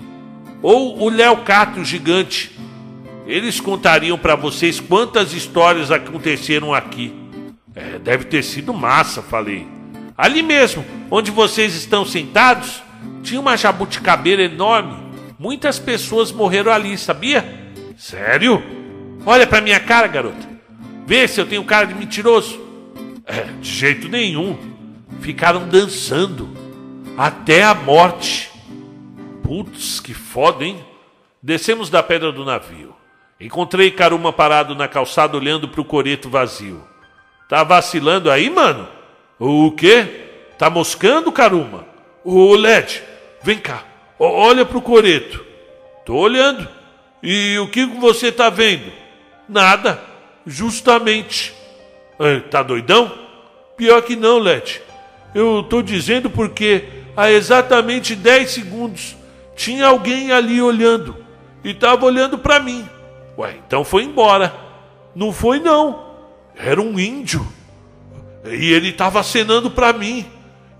Ou 0.59 1.03
o 1.03 1.07
Léo 1.07 1.43
Cato, 1.43 1.85
gigante. 1.85 2.57
Eles 3.27 3.59
contariam 3.59 4.17
para 4.17 4.35
vocês 4.35 4.79
quantas 4.79 5.33
histórias 5.33 5.91
aconteceram 5.91 6.73
aqui. 6.73 7.13
É, 7.75 7.99
deve 7.99 8.25
ter 8.25 8.41
sido 8.41 8.73
massa, 8.73 9.21
falei. 9.21 9.67
Ali 10.17 10.41
mesmo, 10.41 10.83
onde 11.11 11.29
vocês 11.29 11.75
estão 11.75 12.03
sentados, 12.03 12.81
tinha 13.21 13.39
uma 13.39 13.55
jabuticabeira 13.55 14.41
enorme. 14.41 14.97
Muitas 15.37 15.77
pessoas 15.77 16.31
morreram 16.31 16.71
ali, 16.71 16.97
sabia? 16.97 17.71
Sério? 17.95 18.82
Olha 19.25 19.47
pra 19.47 19.61
minha 19.61 19.79
cara, 19.79 20.07
garota. 20.07 20.49
Vê 21.05 21.27
se 21.27 21.39
eu 21.39 21.45
tenho 21.45 21.63
cara 21.63 21.85
de 21.85 21.93
mentiroso. 21.93 22.59
É, 23.25 23.43
de 23.61 23.69
jeito 23.69 24.09
nenhum. 24.09 24.57
Ficaram 25.21 25.67
dançando 25.67 26.49
até 27.17 27.63
a 27.63 27.73
morte. 27.73 28.51
Putz, 29.41 29.99
que 29.99 30.13
foda, 30.13 30.65
hein? 30.65 30.83
Descemos 31.41 31.89
da 31.89 32.03
pedra 32.03 32.31
do 32.31 32.43
navio. 32.43 32.95
Encontrei 33.39 33.91
Caruma 33.91 34.31
parado 34.33 34.75
na 34.75 34.87
calçada 34.87 35.37
olhando 35.37 35.67
para 35.67 35.81
o 35.81 35.85
coreto 35.85 36.29
vazio. 36.29 36.83
Tá 37.47 37.63
vacilando 37.63 38.29
aí, 38.31 38.49
mano? 38.49 38.87
O 39.39 39.71
quê? 39.71 40.27
Tá 40.57 40.69
moscando, 40.69 41.31
Caruma? 41.31 41.85
Ô, 42.23 42.55
Led, 42.55 43.01
vem 43.41 43.57
cá. 43.57 43.83
Olha 44.17 44.65
pro 44.65 44.81
coreto. 44.81 45.45
Tô 46.05 46.15
olhando. 46.15 46.67
E 47.21 47.57
o 47.59 47.67
que 47.67 47.85
você 47.85 48.31
tá 48.31 48.49
vendo? 48.49 49.02
Nada. 49.53 50.01
Justamente. 50.45 51.53
Tá 52.49 52.63
doidão? 52.63 53.11
Pior 53.77 54.01
que 54.01 54.15
não, 54.15 54.39
Led. 54.39 54.81
Eu 55.33 55.63
tô 55.63 55.81
dizendo 55.81 56.29
porque 56.29 56.83
há 57.15 57.31
exatamente 57.31 58.15
10 58.15 58.51
segundos 58.51 59.15
tinha 59.55 59.87
alguém 59.87 60.31
ali 60.31 60.61
olhando. 60.61 61.15
E 61.63 61.73
tava 61.73 62.05
olhando 62.05 62.37
para 62.37 62.59
mim. 62.59 62.87
Ué, 63.37 63.55
então 63.65 63.85
foi 63.85 64.03
embora. 64.03 64.53
Não 65.15 65.31
foi 65.31 65.59
não. 65.59 66.03
Era 66.55 66.81
um 66.81 66.99
índio. 66.99 67.47
E 68.45 68.73
ele 68.73 68.91
tava 68.91 69.19
acenando 69.19 69.71
para 69.71 69.93
mim. 69.93 70.25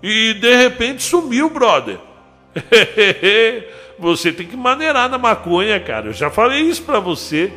E 0.02 0.34
de 0.34 0.56
repente 0.56 1.02
sumiu, 1.02 1.48
brother. 1.48 1.98
você 3.98 4.32
tem 4.32 4.46
que 4.46 4.56
maneirar 4.56 5.08
na 5.08 5.16
maconha, 5.16 5.80
cara. 5.80 6.08
Eu 6.08 6.12
já 6.12 6.30
falei 6.30 6.60
isso 6.62 6.82
para 6.82 7.00
você. 7.00 7.52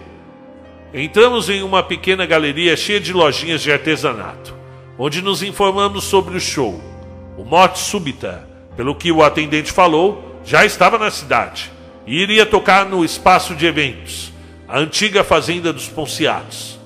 Entramos 0.94 1.50
em 1.50 1.64
uma 1.64 1.84
pequena 1.84 2.26
galeria 2.26 2.78
cheia 2.78 3.00
de 3.00 3.12
lojinhas 3.12 3.62
de 3.62 3.72
artesanato, 3.72 4.56
onde 4.98 5.22
nos 5.22 5.44
informamos 5.44 6.06
sobre 6.06 6.38
o 6.38 6.40
show. 6.40 6.82
O 7.38 7.44
Morte 7.44 7.80
Súbita, 7.80 8.48
pelo 8.78 8.96
que 8.96 9.12
o 9.12 9.22
atendente 9.22 9.70
falou, 9.70 10.40
já 10.46 10.64
estava 10.64 10.98
na 10.98 11.12
cidade 11.12 11.70
e 12.06 12.22
iria 12.22 12.46
tocar 12.46 12.86
no 12.86 13.04
espaço 13.04 13.54
de 13.54 13.66
eventos, 13.66 14.32
a 14.66 14.80
antiga 14.80 15.26
fazenda 15.26 15.74
dos 15.74 15.90
Ponciatos. 15.90 16.80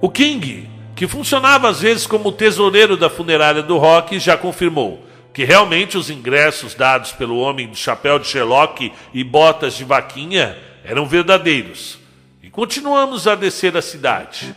O 0.00 0.10
King, 0.10 0.68
que 0.96 1.06
funcionava 1.06 1.68
às 1.68 1.80
vezes 1.80 2.08
como 2.08 2.32
tesoureiro 2.32 2.96
da 2.96 3.08
funerária 3.08 3.62
do 3.62 3.78
rock, 3.78 4.18
já 4.18 4.36
confirmou 4.36 5.06
que 5.32 5.44
realmente 5.44 5.96
os 5.96 6.10
ingressos 6.10 6.74
dados 6.74 7.12
pelo 7.12 7.38
homem 7.38 7.68
do 7.68 7.76
chapéu 7.76 8.18
de 8.18 8.26
Sherlock 8.26 8.92
e 9.12 9.22
botas 9.22 9.76
de 9.76 9.84
vaquinha 9.84 10.56
eram 10.84 11.06
verdadeiros. 11.06 12.03
Continuamos 12.54 13.26
a 13.26 13.34
descer 13.34 13.76
a 13.76 13.82
cidade. 13.82 14.54